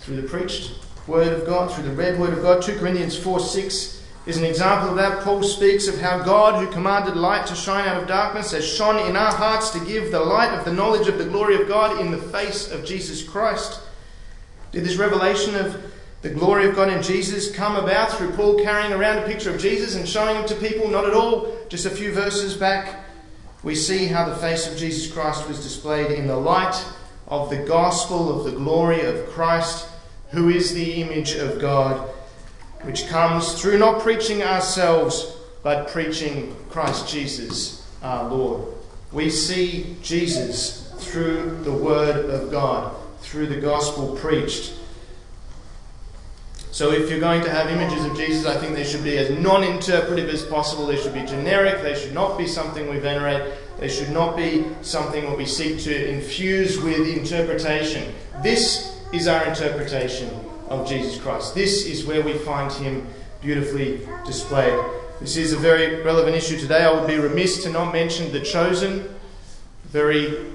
Through 0.00 0.22
the 0.22 0.28
preached 0.28 0.72
Word 1.08 1.32
of 1.32 1.46
God, 1.46 1.72
through 1.72 1.84
the 1.84 1.90
read 1.90 2.20
Word 2.20 2.34
of 2.34 2.42
God. 2.42 2.62
2 2.62 2.78
Corinthians 2.78 3.18
4 3.18 3.40
6 3.40 4.04
is 4.26 4.36
an 4.36 4.44
example 4.44 4.90
of 4.90 4.96
that. 4.96 5.24
Paul 5.24 5.42
speaks 5.42 5.88
of 5.88 5.98
how 5.98 6.22
God, 6.22 6.62
who 6.62 6.70
commanded 6.70 7.16
light 7.16 7.46
to 7.46 7.54
shine 7.54 7.88
out 7.88 8.00
of 8.00 8.06
darkness, 8.06 8.52
has 8.52 8.66
shone 8.66 8.98
in 9.08 9.16
our 9.16 9.32
hearts 9.32 9.70
to 9.70 9.80
give 9.86 10.12
the 10.12 10.20
light 10.20 10.52
of 10.52 10.66
the 10.66 10.72
knowledge 10.72 11.08
of 11.08 11.16
the 11.16 11.24
glory 11.24 11.60
of 11.60 11.66
God 11.66 11.98
in 11.98 12.10
the 12.10 12.18
face 12.18 12.70
of 12.70 12.84
Jesus 12.84 13.26
Christ. 13.26 13.80
Did 14.70 14.84
this 14.84 14.96
revelation 14.96 15.54
of 15.54 15.82
the 16.20 16.28
glory 16.28 16.68
of 16.68 16.76
God 16.76 16.92
in 16.92 17.02
Jesus 17.02 17.50
come 17.50 17.76
about 17.76 18.12
through 18.12 18.32
Paul 18.32 18.62
carrying 18.62 18.92
around 18.92 19.18
a 19.18 19.26
picture 19.26 19.54
of 19.54 19.60
Jesus 19.60 19.94
and 19.94 20.06
showing 20.06 20.36
him 20.36 20.46
to 20.46 20.54
people? 20.56 20.88
Not 20.88 21.06
at 21.06 21.14
all. 21.14 21.56
Just 21.70 21.86
a 21.86 21.90
few 21.90 22.12
verses 22.12 22.54
back, 22.54 23.02
we 23.62 23.74
see 23.74 24.06
how 24.06 24.28
the 24.28 24.36
face 24.36 24.70
of 24.70 24.76
Jesus 24.76 25.10
Christ 25.10 25.48
was 25.48 25.62
displayed 25.62 26.10
in 26.10 26.26
the 26.26 26.36
light 26.36 26.84
of 27.28 27.48
the 27.48 27.64
gospel 27.64 28.36
of 28.36 28.44
the 28.44 28.58
glory 28.58 29.02
of 29.02 29.26
Christ, 29.30 29.88
who 30.30 30.48
is 30.48 30.74
the 30.74 31.02
image 31.02 31.32
of 31.32 31.60
God 31.60 32.08
which 32.82 33.08
comes 33.08 33.60
through 33.60 33.78
not 33.78 34.02
preaching 34.02 34.42
ourselves, 34.42 35.36
but 35.62 35.88
preaching 35.88 36.54
Christ 36.70 37.08
Jesus 37.08 37.86
our 38.02 38.28
Lord. 38.28 38.74
We 39.12 39.30
see 39.30 39.96
Jesus 40.02 40.92
through 40.98 41.62
the 41.64 41.72
Word 41.72 42.30
of 42.30 42.50
God, 42.50 42.94
through 43.20 43.46
the 43.46 43.60
gospel 43.60 44.16
preached. 44.16 44.74
So, 46.70 46.92
if 46.92 47.10
you're 47.10 47.18
going 47.18 47.42
to 47.42 47.50
have 47.50 47.70
images 47.70 48.04
of 48.04 48.16
Jesus, 48.16 48.46
I 48.46 48.56
think 48.56 48.76
they 48.76 48.84
should 48.84 49.02
be 49.02 49.16
as 49.18 49.30
non 49.30 49.64
interpretive 49.64 50.28
as 50.28 50.44
possible. 50.44 50.86
They 50.86 50.96
should 50.96 51.14
be 51.14 51.24
generic. 51.24 51.82
They 51.82 51.98
should 51.98 52.14
not 52.14 52.38
be 52.38 52.46
something 52.46 52.88
we 52.88 52.98
venerate. 52.98 53.54
They 53.78 53.88
should 53.88 54.10
not 54.10 54.36
be 54.36 54.66
something 54.82 55.24
that 55.24 55.36
we 55.36 55.46
seek 55.46 55.80
to 55.80 56.08
infuse 56.08 56.78
with 56.78 57.08
interpretation. 57.08 58.14
This 58.42 58.97
is 59.12 59.26
our 59.26 59.46
interpretation 59.46 60.28
of 60.68 60.86
Jesus 60.86 61.20
Christ. 61.20 61.54
This 61.54 61.86
is 61.86 62.04
where 62.04 62.22
we 62.22 62.34
find 62.34 62.70
him 62.72 63.06
beautifully 63.40 64.06
displayed. 64.26 64.78
This 65.20 65.36
is 65.36 65.52
a 65.52 65.56
very 65.56 66.02
relevant 66.02 66.36
issue 66.36 66.58
today. 66.58 66.84
I 66.84 66.92
would 66.92 67.06
be 67.06 67.16
remiss 67.16 67.62
to 67.64 67.70
not 67.70 67.92
mention 67.92 68.30
The 68.32 68.40
Chosen, 68.40 69.08
very 69.86 70.46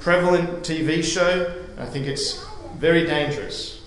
prevalent 0.00 0.64
TV 0.64 1.04
show. 1.04 1.54
I 1.78 1.86
think 1.86 2.06
it's 2.06 2.44
very 2.76 3.06
dangerous 3.06 3.82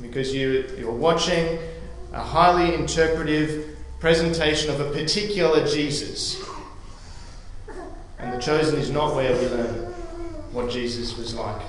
because 0.00 0.34
you, 0.34 0.68
you're 0.78 0.92
watching 0.92 1.58
a 2.12 2.20
highly 2.20 2.74
interpretive 2.74 3.76
presentation 4.00 4.70
of 4.70 4.80
a 4.80 4.90
particular 4.90 5.66
Jesus. 5.66 6.42
And 8.18 8.34
The 8.34 8.38
Chosen 8.38 8.78
is 8.78 8.90
not 8.90 9.14
where 9.14 9.32
we 9.32 9.48
learn 9.48 9.92
what 10.52 10.70
Jesus 10.70 11.16
was 11.16 11.34
like. 11.34 11.62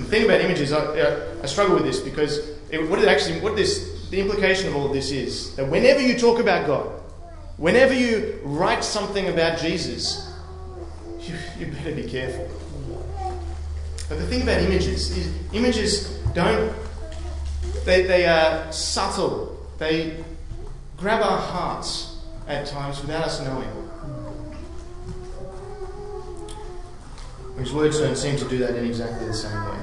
The 0.00 0.06
thing 0.06 0.24
about 0.24 0.40
images, 0.40 0.72
I, 0.72 1.42
I 1.42 1.46
struggle 1.46 1.74
with 1.76 1.84
this 1.84 2.00
because 2.00 2.38
it, 2.70 2.88
what 2.88 2.98
it 2.98 3.08
actually, 3.08 3.40
what 3.40 3.56
this, 3.56 4.08
the 4.10 4.20
implication 4.20 4.68
of 4.68 4.76
all 4.76 4.86
of 4.86 4.92
this 4.92 5.10
is 5.10 5.54
that 5.56 5.68
whenever 5.68 6.00
you 6.00 6.18
talk 6.18 6.40
about 6.40 6.66
God, 6.66 6.86
whenever 7.56 7.92
you 7.92 8.40
write 8.42 8.82
something 8.82 9.28
about 9.28 9.58
Jesus, 9.58 10.32
you, 11.20 11.34
you 11.58 11.66
better 11.72 11.94
be 11.94 12.04
careful. 12.04 12.48
But 14.08 14.18
the 14.18 14.26
thing 14.26 14.42
about 14.42 14.60
images 14.60 15.16
is 15.16 15.32
images 15.52 16.08
don't, 16.34 16.74
they, 17.84 18.02
they 18.02 18.26
are 18.26 18.72
subtle. 18.72 19.64
They 19.78 20.24
grab 20.96 21.22
our 21.22 21.38
hearts 21.38 22.16
at 22.48 22.66
times 22.66 23.00
without 23.00 23.24
us 23.24 23.40
knowing. 23.44 23.89
Don't 27.64 28.16
seem 28.16 28.36
to 28.36 28.48
do 28.48 28.58
that 28.58 28.74
in 28.76 28.86
exactly 28.86 29.26
the 29.26 29.34
same 29.34 29.64
way. 29.64 29.78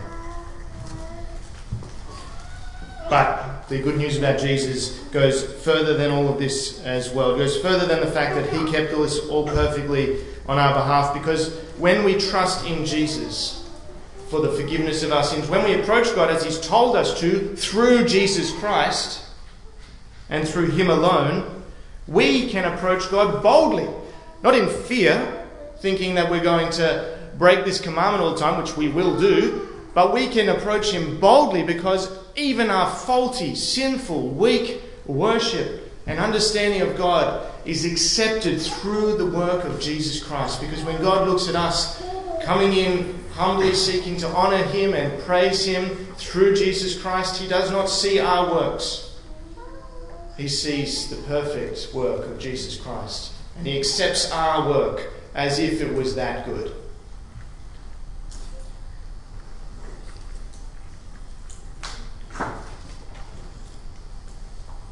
But 3.10 3.68
the 3.70 3.82
good 3.82 3.98
news 3.98 4.18
about 4.18 4.40
Jesus 4.40 5.00
goes 5.12 5.44
further 5.64 5.96
than 5.96 6.12
all 6.12 6.28
of 6.28 6.40
this 6.40 6.82
as 6.84 7.12
well. 7.12 7.36
It 7.36 7.38
goes 7.38 7.62
further 7.62 7.86
than 7.86 8.00
the 8.00 8.12
fact 8.12 8.36
that 8.36 8.50
he 8.50 8.72
kept 8.72 8.92
this 8.92 9.20
all 9.28 9.48
perfectly 9.48 10.20
on 10.48 10.58
our 10.58 10.74
behalf 10.74 11.14
because 11.14 11.58
when 11.78 12.04
we 12.04 12.16
trust 12.16 12.66
in 12.66 12.86
Jesus 12.86 13.70
for 14.30 14.42
the 14.42 14.52
forgiveness 14.52 15.04
of 15.04 15.12
our 15.12 15.24
sins, 15.24 15.48
when 15.48 15.64
we 15.64 15.80
approach 15.80 16.14
God 16.16 16.30
as 16.30 16.44
he's 16.44 16.60
told 16.60 16.96
us 16.96 17.20
to 17.20 17.56
through 17.56 18.06
Jesus 18.06 18.52
Christ 18.54 19.24
and 20.30 20.48
through 20.48 20.72
him 20.72 20.90
alone, 20.90 21.64
we 22.08 22.50
can 22.50 22.66
approach 22.74 23.10
God 23.10 23.44
boldly, 23.44 23.88
not 24.44 24.56
in 24.56 24.68
fear, 24.70 25.46
thinking 25.80 26.16
that 26.16 26.30
we're 26.30 26.44
going 26.44 26.70
to 26.72 27.17
break 27.38 27.66
this 27.66 27.80
commandment 27.80 28.24
all 28.24 28.34
the 28.34 28.40
time, 28.40 28.62
which 28.62 28.76
we 28.78 28.88
will 28.88 29.20
do, 29.20 29.68
but 29.94 30.14
we 30.14 30.28
can 30.28 30.50
approach 30.50 30.92
him 30.92 31.20
boldly 31.20 31.64
because 31.64 32.12
even 32.36 32.70
our 32.70 32.90
faulty, 32.90 33.56
sinful, 33.56 34.30
weak 34.30 34.82
worship 35.06 35.92
and 36.06 36.20
understanding 36.20 36.82
of 36.82 36.96
God 36.98 37.52
is 37.66 37.84
accepted 37.84 38.62
through 38.62 39.18
the 39.18 39.26
work 39.26 39.64
of 39.66 39.80
Jesus 39.80 40.24
Christ. 40.24 40.62
Because 40.62 40.84
when 40.84 41.02
God 41.02 41.28
looks 41.28 41.50
at 41.50 41.56
us 41.56 42.02
coming 42.44 42.74
in 42.74 43.20
humbly 43.34 43.74
seeking 43.74 44.18
to 44.18 44.28
honor 44.30 44.64
Him 44.64 44.94
and 44.94 45.22
praise 45.24 45.66
Him 45.66 45.90
through 46.16 46.56
Jesus 46.56 47.00
Christ, 47.00 47.42
He 47.42 47.48
does 47.48 47.72
not 47.72 47.90
see 47.90 48.20
our 48.20 48.52
works. 48.52 49.04
he 50.38 50.48
sees 50.48 51.10
the 51.10 51.16
perfect 51.28 51.94
work 51.94 52.26
of 52.28 52.40
Jesus 52.40 52.78
Christ 52.78 53.34
and 53.58 53.66
he 53.66 53.78
accepts 53.78 54.32
our 54.32 54.70
work 54.70 55.10
as 55.34 55.60
if 55.60 55.82
it 55.82 55.94
was 55.94 56.16
that 56.16 56.46
good. 56.46 56.74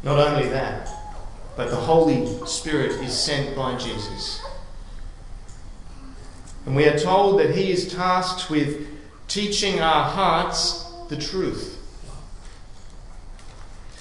Not 0.06 0.20
only 0.20 0.47
that, 0.49 0.88
but 1.58 1.72
the 1.72 1.76
Holy 1.76 2.28
Spirit 2.45 2.91
is 3.03 3.18
sent 3.18 3.56
by 3.56 3.76
Jesus. 3.76 4.41
And 6.66 6.76
we 6.76 6.88
are 6.88 6.97
told 6.97 7.39
that 7.39 7.56
he 7.56 7.72
is 7.72 7.93
tasked 7.93 8.49
with 8.49 8.88
teaching 9.28 9.82
our 9.82 10.08
hearts 10.08 10.86
the 11.10 11.18
truth. 11.18 11.82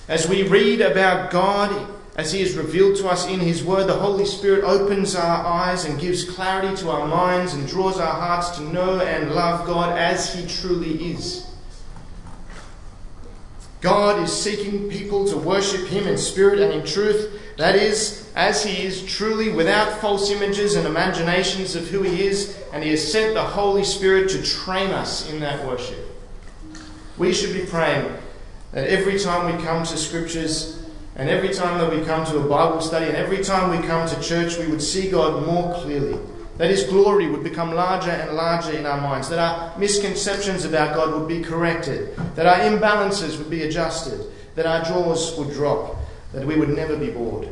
As 0.06 0.28
we 0.28 0.46
read 0.46 0.82
about 0.82 1.30
God, 1.30 1.88
as 2.16 2.30
He 2.32 2.42
is 2.42 2.56
revealed 2.56 2.96
to 2.98 3.08
us 3.08 3.26
in 3.26 3.40
His 3.40 3.64
Word, 3.64 3.86
the 3.86 3.94
Holy 3.94 4.26
Spirit 4.26 4.62
opens 4.62 5.16
our 5.16 5.44
eyes 5.44 5.86
and 5.86 5.98
gives 5.98 6.24
clarity 6.24 6.76
to 6.76 6.90
our 6.90 7.08
minds 7.08 7.54
and 7.54 7.66
draws 7.66 7.98
our 7.98 8.14
hearts 8.14 8.50
to 8.58 8.62
know 8.62 9.00
and 9.00 9.34
love 9.34 9.66
God 9.66 9.96
as 9.98 10.34
He 10.34 10.46
truly 10.46 11.12
is. 11.12 11.46
God 13.84 14.22
is 14.22 14.32
seeking 14.32 14.88
people 14.88 15.28
to 15.28 15.36
worship 15.36 15.86
Him 15.88 16.06
in 16.06 16.16
spirit 16.16 16.58
and 16.58 16.72
in 16.72 16.86
truth, 16.86 17.38
that 17.58 17.76
is, 17.76 18.32
as 18.34 18.64
He 18.64 18.82
is 18.82 19.04
truly 19.04 19.50
without 19.50 20.00
false 20.00 20.30
images 20.30 20.74
and 20.74 20.86
imaginations 20.86 21.76
of 21.76 21.86
who 21.88 22.00
He 22.00 22.26
is, 22.26 22.58
and 22.72 22.82
He 22.82 22.92
has 22.92 23.12
sent 23.12 23.34
the 23.34 23.42
Holy 23.42 23.84
Spirit 23.84 24.30
to 24.30 24.42
train 24.42 24.88
us 24.88 25.30
in 25.30 25.38
that 25.40 25.66
worship. 25.66 25.98
We 27.18 27.34
should 27.34 27.52
be 27.52 27.66
praying 27.66 28.10
that 28.72 28.88
every 28.88 29.18
time 29.18 29.54
we 29.54 29.62
come 29.62 29.84
to 29.84 29.98
scriptures 29.98 30.82
and 31.16 31.28
every 31.28 31.52
time 31.52 31.78
that 31.78 31.94
we 31.94 32.02
come 32.06 32.24
to 32.24 32.38
a 32.38 32.48
Bible 32.48 32.80
study 32.80 33.04
and 33.04 33.16
every 33.16 33.44
time 33.44 33.68
we 33.70 33.86
come 33.86 34.08
to 34.08 34.20
church, 34.22 34.56
we 34.56 34.66
would 34.66 34.82
see 34.82 35.10
God 35.10 35.44
more 35.46 35.74
clearly. 35.74 36.18
That 36.58 36.70
His 36.70 36.84
glory 36.84 37.28
would 37.28 37.42
become 37.42 37.74
larger 37.74 38.10
and 38.10 38.36
larger 38.36 38.72
in 38.72 38.86
our 38.86 39.00
minds. 39.00 39.28
That 39.28 39.38
our 39.38 39.76
misconceptions 39.78 40.64
about 40.64 40.94
God 40.94 41.12
would 41.12 41.28
be 41.28 41.42
corrected. 41.42 42.16
That 42.36 42.46
our 42.46 42.58
imbalances 42.58 43.38
would 43.38 43.50
be 43.50 43.62
adjusted. 43.62 44.24
That 44.54 44.66
our 44.66 44.84
jaws 44.84 45.36
would 45.36 45.52
drop. 45.52 45.96
That 46.32 46.46
we 46.46 46.56
would 46.56 46.68
never 46.68 46.96
be 46.96 47.10
bored. 47.10 47.48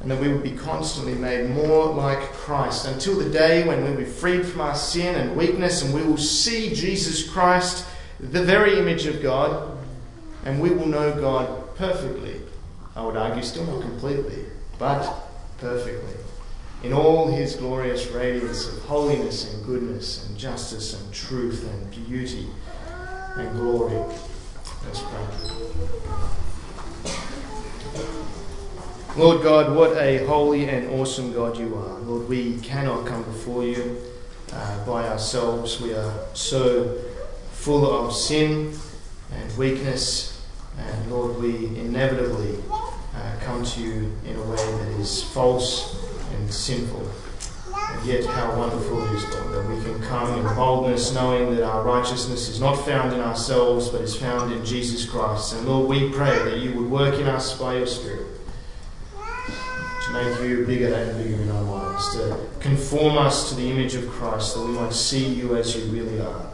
And 0.00 0.10
that 0.10 0.20
we 0.20 0.28
would 0.28 0.42
be 0.42 0.52
constantly 0.52 1.14
made 1.14 1.50
more 1.50 1.86
like 1.92 2.20
Christ 2.32 2.86
until 2.86 3.18
the 3.18 3.28
day 3.28 3.66
when 3.66 3.82
we'll 3.82 3.96
be 3.96 4.04
freed 4.04 4.46
from 4.46 4.60
our 4.60 4.74
sin 4.74 5.14
and 5.16 5.36
weakness 5.36 5.82
and 5.82 5.92
we 5.92 6.02
will 6.02 6.18
see 6.18 6.74
Jesus 6.74 7.28
Christ, 7.28 7.86
the 8.20 8.42
very 8.42 8.78
image 8.78 9.06
of 9.06 9.22
God, 9.22 9.76
and 10.44 10.60
we 10.60 10.70
will 10.70 10.86
know 10.86 11.18
God 11.18 11.74
perfectly. 11.76 12.40
I 12.94 13.04
would 13.04 13.16
argue, 13.16 13.42
still 13.42 13.64
not 13.64 13.82
completely, 13.82 14.44
but 14.78 15.12
perfectly. 15.58 16.25
In 16.86 16.92
all 16.92 17.26
his 17.26 17.56
glorious 17.56 18.06
radiance 18.12 18.68
of 18.68 18.80
holiness 18.84 19.52
and 19.52 19.66
goodness 19.66 20.24
and 20.24 20.38
justice 20.38 20.94
and 20.94 21.12
truth 21.12 21.68
and 21.68 22.06
beauty 22.06 22.46
and 23.34 23.58
glory. 23.58 23.96
Let's 24.84 25.00
pray. 25.00 25.26
Lord 29.16 29.42
God, 29.42 29.74
what 29.74 29.96
a 29.96 30.24
holy 30.26 30.68
and 30.68 30.88
awesome 30.90 31.32
God 31.32 31.58
you 31.58 31.74
are. 31.74 31.98
Lord, 32.02 32.28
we 32.28 32.60
cannot 32.60 33.04
come 33.04 33.24
before 33.24 33.64
you 33.64 34.00
uh, 34.52 34.86
by 34.86 35.08
ourselves. 35.08 35.80
We 35.80 35.92
are 35.92 36.14
so 36.34 36.98
full 37.50 37.90
of 37.90 38.14
sin 38.14 38.78
and 39.32 39.58
weakness 39.58 40.40
and 40.78 41.10
Lord, 41.10 41.36
we 41.40 41.66
inevitably 41.80 42.62
uh, 42.70 43.32
come 43.40 43.64
to 43.64 43.80
you 43.80 44.12
in 44.24 44.36
a 44.36 44.42
way 44.42 44.56
that 44.56 45.00
is 45.00 45.24
false 45.24 46.05
and 46.46 46.54
sinful. 46.54 47.10
And 47.74 48.06
yet, 48.06 48.24
how 48.24 48.56
wonderful 48.56 49.04
it 49.04 49.16
is, 49.16 49.24
Lord, 49.34 49.52
that 49.52 49.68
we 49.68 49.82
can 49.82 50.00
come 50.02 50.38
in 50.38 50.54
boldness, 50.54 51.12
knowing 51.12 51.56
that 51.56 51.64
our 51.64 51.82
righteousness 51.82 52.48
is 52.48 52.60
not 52.60 52.74
found 52.74 53.12
in 53.12 53.20
ourselves, 53.20 53.88
but 53.88 54.00
is 54.00 54.14
found 54.14 54.52
in 54.52 54.64
Jesus 54.64 55.04
Christ. 55.04 55.54
And 55.54 55.68
Lord, 55.68 55.88
we 55.88 56.12
pray 56.12 56.38
that 56.44 56.58
you 56.58 56.72
would 56.74 56.88
work 56.88 57.18
in 57.18 57.26
us 57.26 57.58
by 57.58 57.78
your 57.78 57.86
Spirit 57.86 58.26
to 60.04 60.12
make 60.12 60.40
you 60.40 60.64
bigger 60.64 60.94
and 60.94 61.18
bigger 61.18 61.42
in 61.42 61.50
our 61.50 61.62
lives, 61.62 62.14
to 62.14 62.38
conform 62.60 63.18
us 63.18 63.48
to 63.48 63.56
the 63.56 63.68
image 63.68 63.94
of 63.94 64.08
Christ, 64.08 64.54
that 64.54 64.64
we 64.64 64.72
might 64.72 64.92
see 64.92 65.26
you 65.26 65.56
as 65.56 65.76
you 65.76 65.90
really 65.90 66.20
are, 66.20 66.46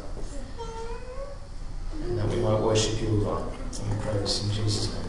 and 2.05 2.19
that 2.19 2.29
we 2.29 2.37
might 2.37 2.61
worship 2.61 2.99
you, 3.03 3.09
Lord. 3.09 3.43
And 3.43 3.91
we 3.91 4.03
pray 4.03 4.15
this 4.15 4.43
in 4.43 4.53
Jesus' 4.53 4.95
name. 4.95 5.02